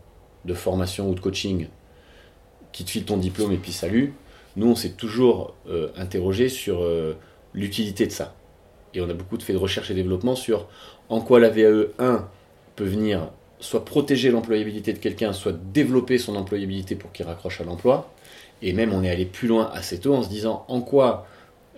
de 0.45 0.54
formation 0.54 1.09
ou 1.09 1.14
de 1.14 1.21
coaching 1.21 1.68
qui 2.73 2.85
te 2.85 2.90
file 2.90 3.04
ton 3.04 3.16
diplôme 3.16 3.52
et 3.52 3.57
puis 3.57 3.73
salut, 3.73 4.14
nous 4.56 4.68
on 4.68 4.74
s'est 4.74 4.92
toujours 4.92 5.54
euh, 5.68 5.88
interrogé 5.96 6.48
sur 6.48 6.82
euh, 6.82 7.14
l'utilité 7.54 8.06
de 8.06 8.12
ça. 8.12 8.34
Et 8.94 9.00
on 9.00 9.08
a 9.08 9.14
beaucoup 9.14 9.38
fait 9.38 9.52
de 9.52 9.58
recherche 9.58 9.90
et 9.90 9.94
développement 9.94 10.34
sur 10.34 10.68
en 11.08 11.20
quoi 11.20 11.40
la 11.40 11.50
VAE 11.50 11.88
1 11.98 12.28
peut 12.76 12.84
venir 12.84 13.30
soit 13.60 13.84
protéger 13.84 14.30
l'employabilité 14.30 14.92
de 14.92 14.98
quelqu'un, 14.98 15.32
soit 15.32 15.52
développer 15.52 16.18
son 16.18 16.36
employabilité 16.36 16.94
pour 16.94 17.12
qu'il 17.12 17.26
raccroche 17.26 17.60
à 17.60 17.64
l'emploi. 17.64 18.12
Et 18.62 18.72
même 18.72 18.92
on 18.92 19.02
est 19.02 19.10
allé 19.10 19.24
plus 19.24 19.48
loin 19.48 19.70
assez 19.72 19.98
tôt 19.98 20.14
en 20.14 20.22
se 20.22 20.28
disant 20.28 20.64
en 20.68 20.80
quoi, 20.80 21.26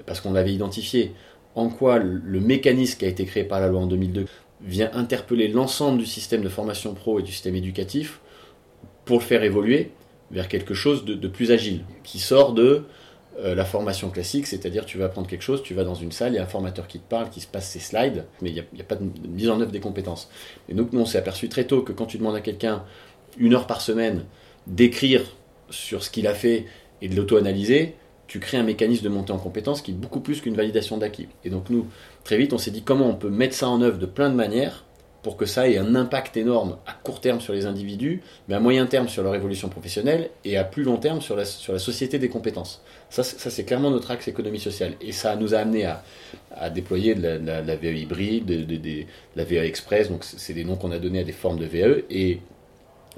parce 0.06 0.20
qu'on 0.20 0.32
l'avait 0.32 0.52
identifié, 0.52 1.12
en 1.54 1.68
quoi 1.68 1.98
le 1.98 2.40
mécanisme 2.40 2.98
qui 2.98 3.04
a 3.04 3.08
été 3.08 3.24
créé 3.24 3.44
par 3.44 3.60
la 3.60 3.68
loi 3.68 3.80
en 3.80 3.86
2002 3.86 4.26
vient 4.62 4.90
interpeller 4.92 5.48
l'ensemble 5.48 5.98
du 5.98 6.06
système 6.06 6.42
de 6.42 6.48
formation 6.48 6.94
pro 6.94 7.18
et 7.18 7.22
du 7.22 7.32
système 7.32 7.56
éducatif 7.56 8.20
pour 9.04 9.18
le 9.18 9.24
faire 9.24 9.42
évoluer 9.42 9.90
vers 10.30 10.48
quelque 10.48 10.74
chose 10.74 11.04
de, 11.04 11.28
plus 11.28 11.50
agile, 11.50 11.84
qui 12.04 12.18
sort 12.18 12.52
de 12.52 12.84
euh, 13.38 13.54
la 13.54 13.64
formation 13.64 14.10
classique, 14.10 14.46
c'est-à-dire 14.46 14.84
tu 14.84 14.98
vas 14.98 15.06
apprendre 15.06 15.26
quelque 15.26 15.42
chose, 15.42 15.62
tu 15.62 15.74
vas 15.74 15.84
dans 15.84 15.94
une 15.94 16.12
salle, 16.12 16.32
il 16.32 16.36
y 16.36 16.38
a 16.38 16.42
un 16.42 16.46
formateur 16.46 16.86
qui 16.86 16.98
te 16.98 17.08
parle, 17.08 17.30
qui 17.30 17.40
se 17.40 17.46
passe 17.46 17.68
ses 17.68 17.80
slides, 17.80 18.26
mais 18.42 18.50
il 18.50 18.54
n'y 18.54 18.80
a 18.80 18.84
pas 18.84 18.96
de 18.96 19.04
mise 19.28 19.50
en 19.50 19.60
œuvre 19.60 19.72
des 19.72 19.80
compétences. 19.80 20.30
Et 20.68 20.74
donc 20.74 20.92
nous 20.92 21.00
on 21.00 21.06
s'est 21.06 21.18
aperçu 21.18 21.48
très 21.48 21.64
tôt 21.64 21.82
que 21.82 21.92
quand 21.92 22.06
tu 22.06 22.18
demandes 22.18 22.36
à 22.36 22.40
quelqu'un 22.40 22.84
une 23.38 23.54
heure 23.54 23.66
par 23.66 23.80
semaine 23.80 24.24
d'écrire 24.66 25.22
sur 25.70 26.02
ce 26.02 26.10
qu'il 26.10 26.26
a 26.26 26.34
fait 26.34 26.66
et 27.02 27.08
de 27.08 27.16
l'auto-analyser, 27.16 27.94
tu 28.26 28.38
crées 28.38 28.58
un 28.58 28.62
mécanisme 28.62 29.02
de 29.02 29.08
montée 29.08 29.32
en 29.32 29.38
compétence 29.38 29.82
qui 29.82 29.90
est 29.90 29.94
beaucoup 29.94 30.20
plus 30.20 30.40
qu'une 30.40 30.54
validation 30.54 30.98
d'acquis. 30.98 31.26
Et 31.44 31.50
donc 31.50 31.70
nous, 31.70 31.86
très 32.22 32.36
vite, 32.36 32.52
on 32.52 32.58
s'est 32.58 32.70
dit 32.70 32.82
comment 32.82 33.08
on 33.08 33.16
peut 33.16 33.30
mettre 33.30 33.54
ça 33.54 33.68
en 33.68 33.82
œuvre 33.82 33.98
de 33.98 34.06
plein 34.06 34.30
de 34.30 34.36
manières 34.36 34.84
pour 35.22 35.36
que 35.36 35.44
ça 35.44 35.68
ait 35.68 35.76
un 35.76 35.94
impact 35.94 36.36
énorme 36.36 36.78
à 36.86 36.92
court 36.92 37.20
terme 37.20 37.40
sur 37.40 37.52
les 37.52 37.66
individus, 37.66 38.22
mais 38.48 38.54
à 38.54 38.60
moyen 38.60 38.86
terme 38.86 39.08
sur 39.08 39.22
leur 39.22 39.34
évolution 39.34 39.68
professionnelle 39.68 40.30
et 40.44 40.56
à 40.56 40.64
plus 40.64 40.82
long 40.82 40.96
terme 40.96 41.20
sur 41.20 41.36
la, 41.36 41.44
sur 41.44 41.72
la 41.72 41.78
société 41.78 42.18
des 42.18 42.28
compétences. 42.28 42.82
Ça, 43.10 43.22
ça 43.22 43.50
c'est 43.50 43.64
clairement 43.64 43.90
notre 43.90 44.10
axe 44.10 44.28
économie 44.28 44.60
sociale. 44.60 44.94
Et 45.00 45.12
ça 45.12 45.36
nous 45.36 45.54
a 45.54 45.58
amené 45.58 45.84
à, 45.84 46.02
à 46.56 46.70
déployer 46.70 47.14
de 47.14 47.40
la, 47.44 47.76
VE 47.76 47.96
hybride, 47.96 48.46
de, 48.46 49.04
la 49.36 49.44
VE 49.44 49.64
express, 49.64 50.08
donc 50.08 50.24
c'est 50.24 50.54
des 50.54 50.64
noms 50.64 50.76
qu'on 50.76 50.92
a 50.92 50.98
donnés 50.98 51.20
à 51.20 51.24
des 51.24 51.32
formes 51.32 51.58
de 51.58 51.66
VE, 51.66 52.04
et, 52.10 52.40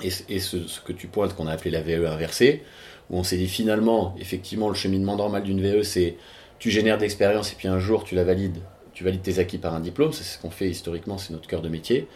et, 0.03 0.11
et 0.29 0.41
ce, 0.41 0.67
ce 0.67 0.81
que 0.81 0.93
tu 0.93 1.07
pointes 1.07 1.35
qu'on 1.37 1.47
a 1.47 1.53
appelé 1.53 1.71
la 1.71 1.83
VE 1.83 2.07
inversée, 2.07 2.63
où 3.11 3.19
on 3.19 3.23
s'est 3.23 3.37
dit 3.37 3.49
finalement, 3.49 4.17
effectivement, 4.19 4.69
le 4.69 4.75
cheminement 4.75 5.17
normal 5.17 5.45
d'une 5.45 5.61
VE, 5.61 5.83
c'est 5.83 6.17
tu 6.59 6.71
génères 6.71 6.97
de 6.97 7.03
l'expérience 7.03 7.53
et 7.53 7.57
puis 7.57 7.69
un 7.69 7.79
jour 7.79 8.05
tu 8.05 8.15
la 8.15 8.25
valides, 8.25 8.59
tu 8.95 9.05
valides 9.05 9.23
tes 9.23 9.39
acquis 9.39 9.59
par 9.59 9.75
un 9.75 9.81
diplôme, 9.81 10.13
c'est 10.13 10.25
ce 10.25 10.39
qu'on 10.41 10.51
fait 10.51 10.69
historiquement, 10.69 11.19
c'est 11.19 11.33
notre 11.33 11.49
cœur 11.49 11.63
de 11.63 11.69
métier. 11.69 12.09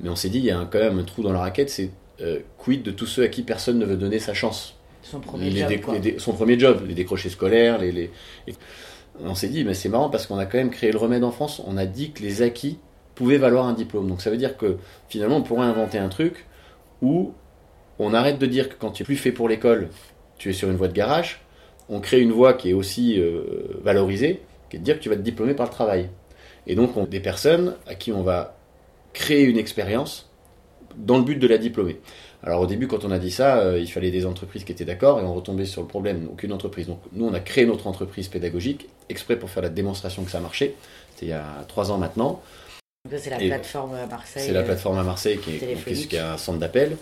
Mais 0.00 0.08
on 0.08 0.16
s'est 0.16 0.28
dit, 0.28 0.38
il 0.38 0.44
y 0.44 0.50
a 0.50 0.58
un- 0.58 0.66
quand 0.66 0.78
même 0.78 0.98
un 0.98 1.04
trou 1.04 1.22
dans 1.22 1.32
la 1.32 1.40
raquette, 1.40 1.70
c'est 1.70 1.90
euh, 2.22 2.40
quid 2.58 2.82
de 2.82 2.90
tous 2.90 3.06
ceux 3.06 3.24
à 3.24 3.28
qui 3.28 3.42
personne 3.42 3.78
ne 3.78 3.84
veut 3.84 3.96
donner 3.96 4.18
sa 4.18 4.34
chance? 4.34 4.74
Son 5.02 5.20
premier 5.20 5.50
Les 5.50 5.60
job, 5.60 5.80
quoi. 5.82 5.98
les 5.98 6.18
Son 6.18 6.32
premier 6.32 6.58
job, 6.58 6.82
les 6.88 6.94
décrochés 6.94 7.28
scolaires, 7.28 7.78
les, 7.78 7.92
les- 7.92 8.10
et 8.48 8.54
on 9.24 9.34
s'est 9.34 9.48
dit, 9.48 9.64
mais 9.64 9.74
c'est 9.74 9.88
marrant 9.88 10.10
parce 10.10 10.26
qu'on 10.26 10.38
a 10.38 10.46
quand 10.46 10.58
même 10.58 10.70
créé 10.70 10.92
le 10.92 10.98
remède 10.98 11.24
en 11.24 11.30
France, 11.30 11.62
on 11.66 11.76
a 11.76 11.86
dit 11.86 12.10
que 12.12 12.22
les 12.22 12.42
acquis 12.42 12.78
pouvaient 13.14 13.38
valoir 13.38 13.66
un 13.66 13.72
diplôme. 13.72 14.08
Donc 14.08 14.20
ça 14.20 14.30
veut 14.30 14.36
dire 14.36 14.56
que 14.56 14.76
finalement 15.08 15.38
on 15.38 15.42
pourrait 15.42 15.66
inventer 15.66 15.98
un 15.98 16.08
truc 16.08 16.46
où 17.02 17.32
on 17.98 18.12
arrête 18.14 18.38
de 18.38 18.46
dire 18.46 18.68
que 18.68 18.74
quand 18.78 18.90
tu 18.90 19.02
es 19.02 19.06
plus 19.06 19.16
fait 19.16 19.32
pour 19.32 19.48
l'école, 19.48 19.88
tu 20.38 20.50
es 20.50 20.52
sur 20.52 20.70
une 20.70 20.76
voie 20.76 20.88
de 20.88 20.92
garage, 20.92 21.40
on 21.88 22.00
crée 22.00 22.20
une 22.20 22.32
voie 22.32 22.54
qui 22.54 22.70
est 22.70 22.74
aussi 22.74 23.18
euh, 23.20 23.42
valorisée, 23.82 24.42
qui 24.68 24.76
est 24.76 24.78
de 24.80 24.84
dire 24.84 24.98
que 24.98 25.02
tu 25.02 25.08
vas 25.08 25.16
te 25.16 25.20
diplômer 25.20 25.54
par 25.54 25.66
le 25.66 25.72
travail. 25.72 26.08
Et 26.66 26.74
donc 26.74 26.96
on 26.96 27.04
des 27.04 27.20
personnes 27.20 27.74
à 27.86 27.94
qui 27.94 28.12
on 28.12 28.22
va 28.22 28.56
créer 29.12 29.44
une 29.44 29.58
expérience 29.58 30.30
dans 30.96 31.18
le 31.18 31.24
but 31.24 31.36
de 31.36 31.46
la 31.46 31.58
diplômer. 31.58 32.00
Alors 32.42 32.60
au 32.60 32.66
début, 32.66 32.86
quand 32.86 33.04
on 33.04 33.10
a 33.10 33.18
dit 33.18 33.30
ça, 33.30 33.58
euh, 33.58 33.78
il 33.78 33.90
fallait 33.90 34.10
des 34.10 34.26
entreprises 34.26 34.64
qui 34.64 34.72
étaient 34.72 34.84
d'accord 34.84 35.20
et 35.20 35.24
on 35.24 35.34
retombait 35.34 35.64
sur 35.64 35.82
le 35.82 35.88
problème, 35.88 36.28
aucune 36.30 36.52
entreprise. 36.52 36.86
Donc 36.86 37.00
nous, 37.12 37.26
on 37.26 37.34
a 37.34 37.40
créé 37.40 37.66
notre 37.66 37.86
entreprise 37.86 38.28
pédagogique 38.28 38.88
exprès 39.08 39.36
pour 39.36 39.50
faire 39.50 39.62
la 39.62 39.68
démonstration 39.68 40.24
que 40.24 40.30
ça 40.30 40.40
marchait. 40.40 40.74
C'était 41.10 41.26
il 41.26 41.30
y 41.30 41.32
a 41.32 41.64
trois 41.68 41.90
ans 41.90 41.98
maintenant. 41.98 42.42
C'est 43.10 43.30
la 43.30 43.40
Et 43.40 43.48
plateforme 43.48 43.94
à 43.94 44.06
Marseille. 44.06 44.42
C'est 44.46 44.52
la 44.52 44.60
euh, 44.60 44.64
plateforme 44.64 44.98
à 44.98 45.02
Marseille 45.02 45.38
qui 45.38 45.56
est, 45.56 45.58
téléphonique. 45.58 46.08
qui 46.08 46.16
est 46.16 46.20
un 46.20 46.36
centre 46.36 46.58
d'appel 46.58 46.96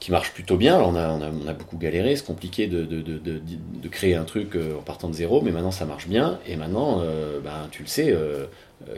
qui 0.00 0.12
marche 0.12 0.32
plutôt 0.32 0.56
bien. 0.56 0.80
On, 0.80 0.94
a, 0.94 1.52
beaucoup 1.52 1.76
galéré, 1.76 2.16
c'est 2.16 2.24
compliqué 2.24 2.66
de, 2.66 3.88
créer 3.88 4.14
un 4.14 4.24
truc 4.24 4.54
euh, 4.54 4.78
en 4.78 4.82
partant 4.82 5.08
de 5.08 5.14
zéro, 5.14 5.40
mais 5.42 5.50
maintenant 5.50 5.70
ça 5.70 5.84
marche 5.84 6.08
bien. 6.08 6.38
Et 6.46 6.56
maintenant, 6.56 7.00
euh, 7.02 7.40
ben, 7.40 7.68
tu 7.70 7.82
le 7.82 7.88
sais, 7.88 8.10
euh, 8.10 8.46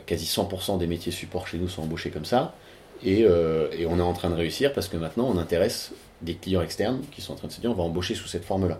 quasi 0.05 0.25
100% 0.25 0.77
des 0.77 0.87
métiers 0.87 1.11
support 1.11 1.47
chez 1.47 1.57
nous 1.57 1.67
sont 1.67 1.83
embauchés 1.83 2.09
comme 2.11 2.25
ça. 2.25 2.53
Et 3.03 3.25
on 3.25 3.97
est 3.97 4.03
en 4.03 4.13
train 4.13 4.29
de 4.29 4.35
réussir 4.35 4.73
parce 4.73 4.87
que 4.87 4.95
maintenant 4.95 5.27
on 5.27 5.39
intéresse 5.39 5.91
des 6.21 6.35
clients 6.35 6.61
externes 6.61 7.01
qui 7.11 7.21
sont 7.21 7.33
en 7.33 7.35
train 7.35 7.47
de 7.47 7.53
se 7.53 7.59
dire 7.59 7.71
on 7.71 7.73
va 7.73 7.81
embaucher 7.81 8.13
sous 8.13 8.27
cette 8.27 8.45
forme-là. 8.45 8.79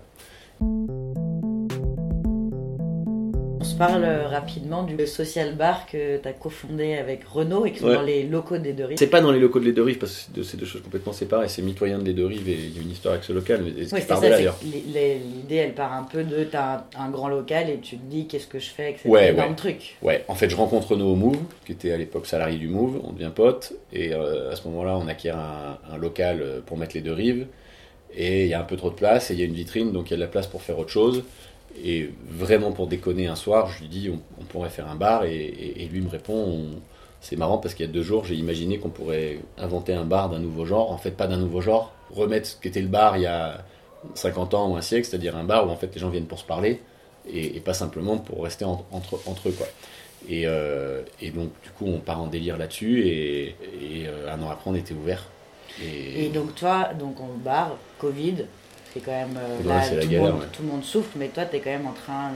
Se 3.72 3.78
parle 3.78 4.04
euh, 4.04 4.28
rapidement 4.28 4.84
du 4.84 5.08
social 5.08 5.56
bar 5.56 5.86
que 5.86 6.18
tu 6.18 6.28
as 6.28 6.34
cofondé 6.34 6.96
avec 6.96 7.24
Renault 7.24 7.66
et 7.66 7.72
qui 7.72 7.80
sont 7.80 7.88
Ouais. 7.88 7.96
dans 7.96 8.02
les 8.02 8.24
locaux 8.24 8.58
des 8.58 8.74
deux 8.74 8.84
rives. 8.84 8.98
C'est 8.98 9.08
pas 9.08 9.22
dans 9.22 9.32
les 9.32 9.40
locaux 9.40 9.60
de 9.62 9.66
Les 9.66 9.72
Deux 9.72 9.84
Rives 9.84 9.98
parce 9.98 10.30
que 10.36 10.44
c'est 10.44 10.58
deux- 10.58 10.66
choses 10.66 10.82
complètement 10.82 11.14
séparées. 11.14 11.48
C'est 11.48 11.62
mitoyen 11.62 11.98
de 11.98 12.04
Les 12.04 12.14
Deux 12.14 12.26
Rives 12.26 12.50
et 12.50 12.54
il 12.54 12.76
y 12.76 12.80
a 12.80 12.82
une 12.82 12.92
histoire 12.92 13.14
avec 13.14 13.24
ce 13.24 13.32
local. 13.32 13.64
Oui, 13.64 13.88
c'est 13.88 14.02
ça. 14.02 14.20
L'idée, 14.64 15.56
elle 15.56 15.74
part 15.74 15.94
un 15.94 16.04
peu 16.04 16.24
de 16.24 16.44
t'as 16.44 16.86
un, 16.98 17.06
un 17.06 17.10
grand 17.10 17.30
local 17.30 17.70
et 17.70 17.78
tu 17.80 17.98
te 17.98 18.04
dis 18.04 18.28
qu'est-ce 18.28 18.48
que 18.48 18.60
je 18.60 18.70
fais 18.70 18.84
avec 18.84 19.00
cet 19.00 19.10
Ouais, 19.12 19.30
énorme 19.32 19.52
ouais. 19.52 19.56
truc? 19.56 19.96
Ouais, 20.02 20.26
en 20.28 20.36
fait, 20.36 20.50
je 20.50 20.56
rencontre 20.58 20.90
Renaud 20.92 21.14
au 21.14 21.16
Move, 21.16 21.38
qui 21.66 21.72
était 21.72 21.92
à 21.94 21.98
l'époque 21.98 22.28
salarié 22.28 22.58
du 22.58 22.68
Move, 22.68 23.00
on 23.06 23.14
devient 23.14 23.32
pote, 23.34 23.74
et 23.94 24.14
euh, 24.14 24.52
à 24.52 24.56
ce 24.58 24.68
moment-là, 24.68 24.98
on 24.98 25.08
acquiert 25.08 25.38
un, 25.38 25.78
un 25.94 25.98
local 25.98 26.40
euh, 26.42 26.60
pour 26.66 26.78
mettre 26.78 26.94
les 26.96 27.02
deux 27.02 27.14
rives, 27.14 27.48
et 28.16 28.44
il 28.44 28.50
y 28.50 28.54
a 28.54 28.60
un 28.60 28.64
peu 28.66 28.76
trop 28.76 28.90
de 28.90 28.96
place, 28.96 29.32
et 29.32 29.34
il 29.34 29.40
y 29.40 29.44
a 29.44 29.46
une 29.46 29.54
vitrine, 29.54 29.92
donc 29.94 30.10
il 30.10 30.12
y 30.12 30.14
a 30.16 30.18
de 30.18 30.22
la 30.22 30.28
place 30.28 30.48
pour 30.48 30.62
faire 30.62 30.78
autre 30.78 30.90
chose. 30.92 31.24
Et 31.84 32.10
vraiment 32.28 32.72
pour 32.72 32.88
déconner 32.88 33.28
un 33.28 33.36
soir, 33.36 33.68
je 33.70 33.82
lui 33.82 33.88
dis 33.88 34.10
on, 34.10 34.44
pourrait 34.46 34.70
faire 34.70 34.88
un 34.90 34.96
bar, 34.96 35.24
et, 35.24 35.88
lui 35.92 36.02
me 36.02 36.10
répond 36.10 36.34
on- 36.34 36.80
c'est 37.22 37.36
marrant 37.38 37.58
parce 37.60 37.76
qu'il 37.76 37.86
y 37.86 37.90
a 37.90 37.92
deux 37.92 38.02
jours, 38.04 38.26
j'ai 38.26 38.36
imaginé 38.36 38.78
qu'on 38.80 38.90
pourrait 38.90 39.40
inventer 39.58 39.94
un 39.94 40.04
bar 40.06 40.30
d'un 40.30 40.40
nouveau 40.40 40.66
genre, 40.66 40.92
en 40.92 40.98
fait 40.98 41.12
pas 41.12 41.28
d'un 41.28 41.38
nouveau 41.38 41.62
genre, 41.62 41.94
remettre 42.14 42.48
ce 42.48 42.56
qu'était 42.58 42.82
le 42.82 42.88
bar 42.88 43.18
il 43.18 43.24
y 43.24 43.28
a 43.28 43.64
50 44.16 44.54
ans 44.54 44.70
ou 44.72 44.76
un 44.76 44.82
siècle, 44.82 45.08
c'est-à-dire 45.08 45.36
un 45.38 45.44
bar 45.44 45.68
où 45.68 45.70
en 45.72 45.76
fait 45.76 45.94
les 45.94 46.02
gens 46.02 46.10
viennent 46.10 46.26
pour 46.26 46.40
se 46.40 46.46
parler, 46.46 46.82
et, 47.32 47.60
pas 47.60 47.74
simplement 47.74 48.18
pour 48.18 48.44
rester 48.44 48.66
en- 48.66 48.84
entre, 48.92 49.16
eux 49.48 49.52
quoi. 49.52 49.68
Et, 50.30 50.44
euh, 50.46 51.02
et 51.22 51.32
donc, 51.32 51.50
du 51.64 51.70
coup, 51.72 51.86
on 51.88 52.00
part 52.00 52.22
en 52.22 52.28
délire 52.28 52.58
là-dessus. 52.58 53.08
Et, 53.08 53.56
euh, 54.08 54.32
un 54.32 54.42
an 54.42 54.50
après, 54.50 54.70
on 54.70 54.76
était 54.76 54.94
ouvert. 54.94 55.24
Et, 55.84 56.26
Et 56.26 56.30
donc 56.30 56.54
toi, 56.56 56.90
donc 57.00 57.20
on 57.20 57.38
bar, 57.38 57.76
Covid, 58.00 58.46
c'est 58.94 59.00
quand 59.00 59.12
même 59.12 59.38
euh, 59.38 59.58
Ouais, 59.64 59.70
là, 59.70 59.96
la 59.96 60.02
tout, 60.02 60.08
galère, 60.10 60.26
le 60.28 60.32
monde, 60.34 60.42
ouais. 60.42 60.48
tout 60.54 60.62
le 60.64 60.68
monde 60.70 60.84
souffre, 60.84 61.10
mais 61.16 61.28
toi, 61.30 61.46
tu 61.46 61.56
es 61.56 61.60
quand 61.60 61.70
même 61.70 61.88
en 61.88 61.94
train, 61.94 62.32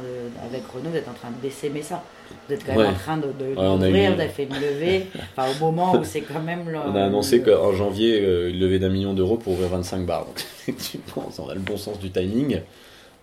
avec 0.46 0.62
Renault, 0.74 0.90
vous 0.92 0.98
êtes 0.98 1.08
en 1.10 1.14
train 1.14 1.30
de 1.32 1.42
décémer 1.42 1.82
ça. 1.82 2.04
Vous 2.48 2.54
êtes 2.56 2.66
quand 2.66 2.72
même 2.76 2.82
Ouais. 2.82 2.88
en 2.88 2.94
train 2.94 3.18
de, 3.18 3.28
de 3.28 3.54
l'ouvrir, 3.56 4.14
eu- 4.20 4.30
fait 4.30 4.44
une 4.46 4.56
levée, 4.60 5.08
enfin 5.36 5.50
au 5.52 5.60
moment 5.64 5.96
où 5.96 6.04
c'est 6.04 6.22
quand 6.22 6.40
même... 6.42 6.68
le- 6.70 6.78
on 6.78 6.96
a 6.96 7.04
annoncé 7.04 7.40
le- 7.40 7.44
qu'en 7.56 7.72
janvier, 7.74 8.20
euh, 8.22 8.50
une 8.50 8.60
levée 8.60 8.80
d'un 8.80 8.90
million 8.90 9.14
d'euros 9.14 9.38
pour 9.38 9.54
ouvrir 9.54 9.70
25 9.70 10.06
bars. 10.06 10.26
Donc, 10.26 10.38
effectivement, 10.68 11.30
on 11.38 11.50
a 11.50 11.54
le 11.54 11.60
bon 11.60 11.78
sens 11.78 12.00
du 12.00 12.10
timing. 12.12 12.62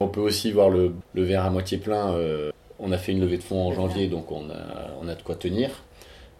On 0.01 0.09
peut 0.09 0.21
aussi 0.21 0.53
voir 0.53 0.69
le, 0.71 0.93
le 1.15 1.23
verre 1.23 1.45
à 1.45 1.51
moitié 1.51 1.79
plein. 1.79 2.13
euh, 2.15 2.51
on 2.79 2.91
a 2.93 2.99
fait 2.99 3.13
une 3.13 3.21
levée 3.21 3.37
de 3.39 3.43
fonds 3.45 3.69
en 3.69 3.73
janvier, 3.73 4.09
donc 4.09 4.31
on 4.33 4.51
a, 4.51 4.91
on 5.01 5.09
a 5.09 5.15
de 5.15 5.23
quoi 5.23 5.37
tenir. 5.37 5.71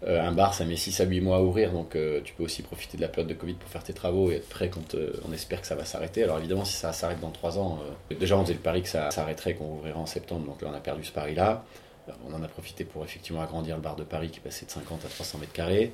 Euh, 0.07 0.21
un 0.21 0.33
bar, 0.33 0.53
ça 0.53 0.65
met 0.65 0.77
6 0.77 1.01
à 1.01 1.05
8 1.05 1.21
mois 1.21 1.37
à 1.37 1.41
ouvrir, 1.41 1.71
donc 1.73 1.95
euh, 1.95 2.21
tu 2.25 2.35
peux 2.35 2.43
aussi 2.43 2.63
profiter 2.63 2.97
de 2.97 3.03
la 3.03 3.09
période 3.09 3.29
de 3.29 3.35
Covid 3.35 3.55
pour 3.55 3.69
faire 3.69 3.85
tes 3.85 3.93
travaux 3.93 4.33
et 4.33 4.37
être 4.37 4.49
prêt 4.49 4.69
quand 4.69 4.97
euh, 4.97 5.13
on 5.29 5.33
espère 5.33 5.61
que 5.61 5.67
ça 5.67 5.77
va 5.77 5.85
s'arrêter. 5.85 6.25
Alors 6.25 6.39
évidemment, 6.39 6.65
si 6.65 6.75
ça 6.75 6.93
s'arrête 6.93 7.21
dans 7.21 7.31
3 7.31 7.59
ans, 7.59 7.79
déjà 8.19 8.37
on 8.37 8.43
faisait 8.43 8.55
le 8.55 8.59
pari 8.59 8.83
que 8.83 8.89
ça 8.89 9.13
s'arrêterait, 9.13 9.55
qu'on 9.55 9.77
ouvrirait 9.77 9.97
en 9.97 10.07
septembre, 10.07 10.47
donc 10.47 10.61
là 10.61 10.71
on 10.73 10.77
a 10.77 10.81
perdu 10.81 11.05
ce 11.05 11.13
pari-là. 11.13 11.65
On 12.29 12.35
en 12.35 12.43
a 12.43 12.49
profité 12.49 12.85
pour 12.85 13.05
effectivement 13.05 13.43
agrandir 13.43 13.77
le 13.77 13.83
bar 13.83 13.95
de 13.95 14.03
Paris 14.03 14.31
qui 14.31 14.41
passait 14.41 14.67
de 14.67 14.73
50 14.73 15.05
à 15.05 15.09
300 15.09 15.39
mètres 15.39 15.53
carrés. 15.53 15.93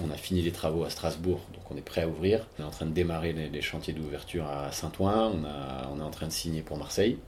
On 0.00 0.12
a 0.12 0.16
fini 0.16 0.42
les 0.42 0.52
travaux 0.52 0.84
à 0.84 0.90
Strasbourg, 0.90 1.40
donc 1.52 1.68
on 1.72 1.76
est 1.76 1.84
prêt 1.84 2.02
à 2.02 2.08
ouvrir. 2.08 2.46
On 2.56 2.62
est 2.62 2.66
en 2.66 2.70
train 2.70 2.86
de 2.86 2.92
démarrer 2.92 3.32
les, 3.32 3.60
chantiers 3.60 3.92
d'ouverture 3.92 4.46
à 4.46 4.70
Saint-Ouen. 4.70 5.32
On, 5.92 5.98
est 5.98 6.02
en 6.02 6.10
train 6.10 6.28
de 6.28 6.32
signer 6.32 6.62
pour 6.62 6.76
Marseille. 6.76 7.18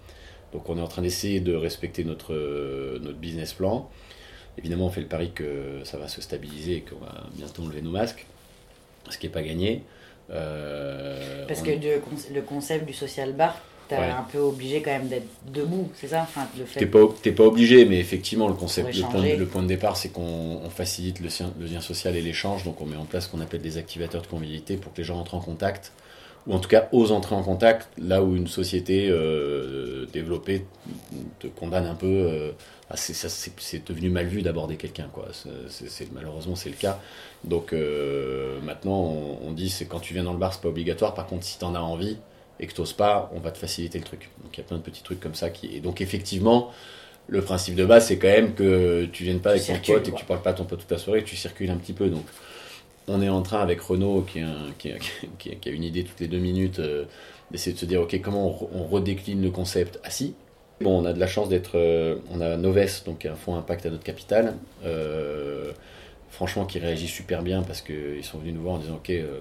Donc 0.53 0.69
on 0.69 0.79
est 0.79 0.81
en 0.81 0.87
train 0.87 1.03
d'essayer 1.03 1.41
de 1.41 1.57
respecter 1.57 2.05
notre 2.05 3.03
business 3.15 3.55
plan. 3.55 3.91
Évidemment, 4.59 4.87
on 4.87 4.91
fait 4.91 5.01
le 5.01 5.07
pari 5.07 5.31
que 5.35 5.81
ça 5.85 5.97
va 5.99 6.09
se 6.09 6.21
stabiliser 6.21 6.77
et 6.77 6.81
qu'on 6.83 6.99
va 7.05 7.25
bientôt 7.35 7.63
enlever 7.63 7.81
nos 7.83 7.91
masques, 7.91 8.27
ce 9.09 9.17
qui 9.19 9.27
n'est 9.27 9.33
pas 9.33 9.43
gagné. 9.43 9.83
Euh, 10.31 11.47
Parce 11.47 11.61
on- 11.61 11.65
que 11.65 11.71
le, 11.71 11.99
con- 12.01 12.17
le 12.35 12.43
concept 12.43 12.87
du 12.87 12.93
social 12.93 13.33
bar, 13.33 13.57
t'es 13.89 13.97
Ouais. 13.97 14.09
un 14.11 14.23
peu 14.23 14.39
obligé 14.39 14.81
quand 14.83 14.91
même 14.93 15.09
d'être 15.09 15.27
debout, 15.53 15.91
c'est 15.95 16.09
ça? 16.09 16.23
Enfin, 16.23 16.47
le 16.59 16.65
fait 16.65 16.81
T'es 16.81 17.33
pas, 17.33 17.45
obligé, 17.45 17.85
mais 17.85 17.99
effectivement, 17.99 18.49
le 18.49 18.55
concept, 18.55 18.95
le 18.95 19.01
point, 19.03 19.11
échanger. 19.11 19.37
le 19.37 19.47
point 19.47 19.63
de 19.63 19.67
départ, 19.69 19.97
c'est 19.97 20.09
qu'on 20.11 20.61
on 20.65 20.71
facilite 20.71 21.21
le 21.21 21.29
lien 21.67 21.81
social 21.81 22.17
et 22.17 22.23
l'échange. 22.23 22.65
Donc, 22.65 22.81
on 22.81 22.87
met 22.87 22.97
en 22.97 23.05
place 23.05 23.27
ce 23.27 23.31
qu'on 23.31 23.41
appelle 23.41 23.61
des 23.63 23.77
activateurs 23.79 24.23
de 24.23 24.27
convivialité 24.27 24.77
pour 24.77 24.93
que 24.93 24.99
les 24.99 25.05
gens 25.05 25.19
entrent 25.19 25.35
en 25.35 25.41
contact, 25.41 25.93
ou 26.47 26.55
en 26.55 26.59
tout 26.59 26.69
cas 26.69 26.89
osent 26.93 27.13
entrer 27.13 27.35
en 27.35 27.43
contact, 27.43 27.89
là 27.99 28.23
où 28.23 28.35
une 28.35 28.49
société 28.49 29.09
euh, 29.11 30.07
développée 30.13 30.65
te 31.41 31.47
condamne 31.49 31.87
un 31.87 31.95
peu. 31.95 32.07
euh, 32.07 32.53
à- 32.93 32.97
c'est, 32.97 33.87
devenu 33.87 34.11
mal 34.11 34.27
vu 34.27 34.43
d'aborder 34.43 34.77
quelqu'un, 34.77 35.09
quoi. 35.13 35.29
C'est, 35.69 36.13
malheureusement, 36.13 36.55
c'est 36.57 36.71
le 36.71 36.77
cas. 36.77 37.01
Donc, 37.45 37.73
euh, 37.73 38.61
maintenant, 38.63 39.01
on, 39.01 39.49
on 39.49 39.53
dit 39.53 39.71
c'est 39.71 39.87
quand 39.87 40.01
tu 40.01 40.15
viens 40.15 40.25
dans 40.25 40.33
le 40.33 40.39
bar, 40.39 40.53
c'est 40.55 40.63
pas 40.63 40.69
obligatoire. 40.69 41.15
Par 41.15 41.27
contre, 41.27 41.45
si 41.45 41.59
t'en 41.59 41.75
as 41.75 41.81
envie 41.81 42.19
et 42.61 42.67
que 42.67 42.75
t'oses 42.75 42.93
pas, 42.93 43.31
on 43.35 43.41
va 43.41 43.51
te 43.51 43.59
faciliter 43.59 43.99
le 43.99 44.05
truc. 44.05 44.31
Donc, 44.43 44.57
il 44.57 44.61
y 44.61 44.65
a 44.65 44.67
plein 44.67 44.77
de 44.79 44.83
petits 44.83 45.03
trucs 45.03 45.21
comme 45.21 45.35
ça 45.35 45.51
qui. 45.51 45.75
Et 45.77 45.81
donc, 45.81 46.01
effectivement 46.01 46.71
le 47.29 47.43
principe 47.43 47.75
de 47.77 47.85
base, 47.85 48.07
c'est 48.09 48.19
quand 48.19 48.29
même 48.29 48.55
que 48.55 49.07
tu 49.13 49.25
viennes 49.25 49.41
pas 49.41 49.51
avec 49.51 49.67
ton 49.67 49.79
pote 49.79 50.09
et 50.09 50.13
que 50.13 50.19
tu 50.19 50.25
parles 50.25 50.43
pas 50.43 50.51
à 50.51 50.55
ton 50.55 50.65
pote 50.65 50.81
toute 50.81 50.91
la 50.91 50.99
soirée, 50.99 51.23
que 51.23 51.29
tu 51.29 51.37
circules 51.37 51.71
un 51.71 51.77
petit 51.77 51.93
peu. 51.93 52.09
Donc, 52.11 52.25
on 53.09 53.21
est 53.23 53.29
en 53.29 53.43
train 53.43 53.61
avec 53.61 53.81
Renault, 53.81 54.23
qui, 54.23 54.39
est 54.41 54.43
un- 54.43 54.73
qui, 54.79 54.89
est- 54.89 54.99
qui 55.39 55.51
est- 55.51 55.57
qui 55.57 55.69
a 55.69 55.73
une 55.73 55.85
idée 55.85 56.05
toutes 56.05 56.21
les 56.21 56.29
deux 56.29 56.39
minutes, 56.39 56.79
euh, 56.79 57.05
d'essayer 57.51 57.75
de 57.75 57.79
se 57.79 57.87
dire, 57.87 58.01
ok, 58.03 58.21
comment 58.23 58.49
on, 58.73 58.81
on 58.83 58.87
redécline 58.87 59.43
le 59.43 59.51
concept 59.51 60.01
assis? 60.05 60.35
Bon, 60.83 61.01
on 61.03 61.05
a 61.05 61.13
de 61.13 61.21
la 61.21 61.27
chance 61.27 61.49
d'être, 61.49 61.73
euh, 61.77 62.17
on 62.31 62.41
a 62.41 62.57
Noves, 62.57 63.05
donc 63.05 63.25
un 63.27 63.35
fonds 63.35 63.57
impact 63.57 63.87
à 63.87 63.91
notre 63.91 64.05
capital. 64.05 64.55
euh, 64.85 65.73
franchement, 66.31 66.65
qui 66.65 66.79
réagit 66.79 67.09
super 67.09 67.43
bien 67.43 67.63
parce 67.63 67.83
qu'ils 67.83 68.25
sont 68.25 68.39
venus 68.39 68.55
nous 68.55 68.63
voir 68.63 68.75
en 68.77 68.79
disant, 68.79 68.97
ok, 68.97 69.11
euh, 69.11 69.39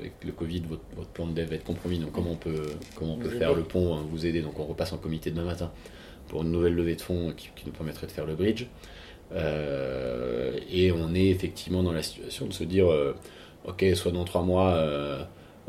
avec 0.00 0.12
le 0.24 0.32
Covid, 0.32 0.62
votre, 0.68 0.82
votre 0.96 1.10
plan 1.10 1.26
de 1.26 1.32
dev 1.32 1.48
va 1.48 1.56
être 1.56 1.64
compromis, 1.64 1.98
donc 1.98 2.12
comment 2.12 2.30
on 2.32 2.36
peut, 2.36 2.66
comment 2.96 3.12
on 3.12 3.16
Vous 3.16 3.22
peut 3.22 3.30
faire 3.30 3.50
aider. 3.50 3.60
le 3.60 3.66
pont, 3.66 3.94
hein, 3.94 4.04
vous 4.10 4.24
aider? 4.26 4.40
Donc 4.40 4.58
on 4.58 4.64
repasse 4.64 4.92
en 4.92 4.96
comité 4.98 5.30
demain 5.30 5.44
matin 5.44 5.70
pour 6.28 6.42
une 6.42 6.50
nouvelle 6.50 6.74
levée 6.74 6.96
de 6.96 7.02
fonds 7.02 7.32
qui, 7.36 7.50
qui 7.54 7.66
nous 7.66 7.72
permettrait 7.72 8.06
de 8.06 8.12
faire 8.12 8.26
le 8.26 8.34
bridge. 8.34 8.66
Et 10.70 10.92
on 10.92 11.14
est 11.14 11.28
effectivement 11.28 11.82
dans 11.82 11.92
la 11.92 12.02
situation 12.02 12.46
de 12.46 12.52
se 12.52 12.64
dire, 12.64 12.86
ok, 13.66 13.84
soit 13.94 14.12
dans 14.12 14.24
trois 14.24 14.42
mois, 14.42 14.78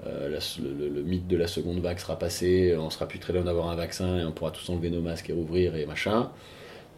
euh, 0.08 0.40
le, 0.60 1.02
mythe 1.04 1.28
de 1.28 1.38
la 1.38 1.48
seconde 1.48 1.80
vague 1.80 2.00
sera 2.00 2.20
passé, 2.20 2.76
on 2.78 2.90
sera 2.90 3.08
plus 3.08 3.20
très 3.20 3.34
loin 3.34 3.44
d'avoir 3.44 3.70
un 3.70 3.76
vaccin 3.76 4.20
et 4.20 4.26
on 4.26 4.32
pourra 4.32 4.52
tous 4.52 4.70
enlever 4.70 4.90
nos 4.90 5.02
masques 5.02 5.30
et 5.30 5.34
rouvrir 5.34 5.76
et 5.76 5.86
machin. 5.86 6.32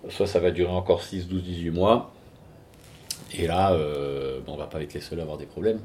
Soit 0.09 0.27
ça 0.27 0.39
va 0.39 0.51
durer 0.51 0.71
encore 0.71 1.03
6, 1.03 1.27
12, 1.27 1.43
18 1.43 1.69
mois. 1.71 2.11
Et 3.37 3.47
là, 3.47 3.73
euh, 3.73 4.39
on 4.47 4.55
va 4.55 4.67
pas 4.67 4.81
être 4.81 4.93
les 4.93 5.01
seuls 5.01 5.19
à 5.19 5.23
avoir 5.23 5.37
des 5.37 5.45
problèmes. 5.45 5.79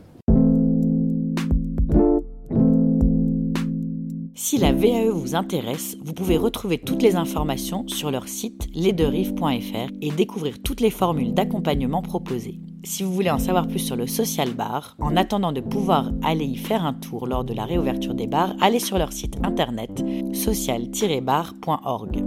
VAE 4.83 5.11
vous 5.11 5.37
intéresse, 5.37 5.97
vous 6.03 6.13
pouvez 6.13 6.37
retrouver 6.37 6.77
toutes 6.77 7.03
les 7.03 7.15
informations 7.15 7.87
sur 7.87 8.11
leur 8.11 8.27
site 8.27 8.67
lesderives.fr 8.75 9.93
et 10.01 10.11
découvrir 10.11 10.61
toutes 10.61 10.81
les 10.81 10.91
formules 10.91 11.35
d'accompagnement 11.35 12.03
proposées. 12.03 12.59
Si 12.83 13.05
vous 13.05 13.13
voulez 13.13 13.31
en 13.31 13.39
savoir 13.39 13.69
plus 13.69 13.79
sur 13.79 13.95
le 13.95 14.09
social 14.09 14.51
bar, 14.55 14.97
en 14.99 15.17
attendant 15.17 15.53
de 15.53 15.61
pouvoir 15.61 16.11
aller 16.25 16.47
y 16.47 16.57
faire 16.57 16.85
un 16.85 16.95
tour 16.95 17.29
lors 17.29 17.45
de 17.45 17.55
la 17.55 17.65
réouverture 17.65 18.15
des 18.15 18.27
bars, 18.27 18.57
allez 18.61 18.81
sur 18.81 18.99
leur 18.99 19.13
site 19.13 19.37
internet 19.45 20.03
social-bar.org. 20.35 22.25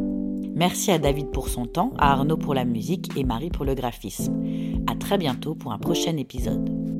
Merci 0.55 0.91
à 0.91 0.97
David 0.97 1.31
pour 1.31 1.49
son 1.49 1.65
temps, 1.65 1.91
à 1.97 2.13
Arnaud 2.13 2.37
pour 2.37 2.53
la 2.53 2.63
musique 2.63 3.11
et 3.17 3.25
Marie 3.25 3.49
pour 3.49 3.65
le 3.65 3.75
graphisme. 3.75 4.41
À 4.87 4.95
très 4.95 5.17
bientôt 5.17 5.55
pour 5.55 5.73
un 5.73 5.77
prochain 5.77 6.15
épisode. 6.15 6.94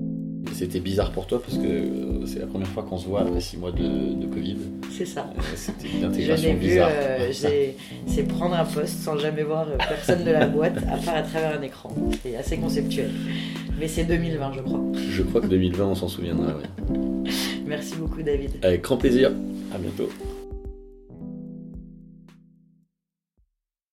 C'était 0.54 0.80
bizarre 0.80 1.12
pour 1.12 1.28
toi 1.28 1.42
parce 1.42 1.58
que 1.58 1.66
euh, 1.68 2.26
c'est 2.26 2.40
la 2.40 2.46
première 2.48 2.68
fois 2.68 2.84
qu'on 2.84 2.98
se 2.98 3.08
voit 3.08 3.22
après 3.22 3.42
six 3.42 3.58
mois 3.58 3.72
de, 3.72 4.14
de 4.14 4.26
Covid. 4.28 4.58
C'est 4.92 5.06
ça. 5.06 5.30
Euh, 5.38 5.42
C'était 5.56 5.88
une 5.98 6.06
intégration 6.06 6.54
vu, 6.54 6.60
bizarre. 6.60 6.90
euh, 6.94 7.32
c'est 8.08 8.24
prendre 8.24 8.56
un 8.56 8.64
poste 8.66 9.00
sans 9.00 9.18
jamais 9.18 9.44
voir 9.44 9.68
personne 9.78 10.24
de 10.24 10.32
la 10.32 10.46
boîte, 10.48 10.78
à 10.90 10.98
part 10.98 11.16
à 11.16 11.22
travers 11.24 11.60
un 11.60 11.62
écran. 11.62 11.94
C'est 12.24 12.36
assez 12.38 12.58
conceptuel. 12.58 13.10
Mais 13.80 13.88
c'est 13.90 14.06
2020, 14.06 14.54
je 14.54 14.60
crois. 14.62 14.80
Je 15.12 15.22
crois 15.24 15.42
que 15.42 15.48
2020, 15.48 15.86
on 15.86 15.96
s'en 15.96 16.08
souviendra. 16.08 16.48
ouais. 16.48 16.98
Merci 17.68 17.96
beaucoup, 17.96 18.22
David. 18.22 18.52
Avec 18.62 18.82
grand 18.82 18.98
plaisir. 18.98 19.32
À 19.74 19.78
bientôt. 19.78 20.10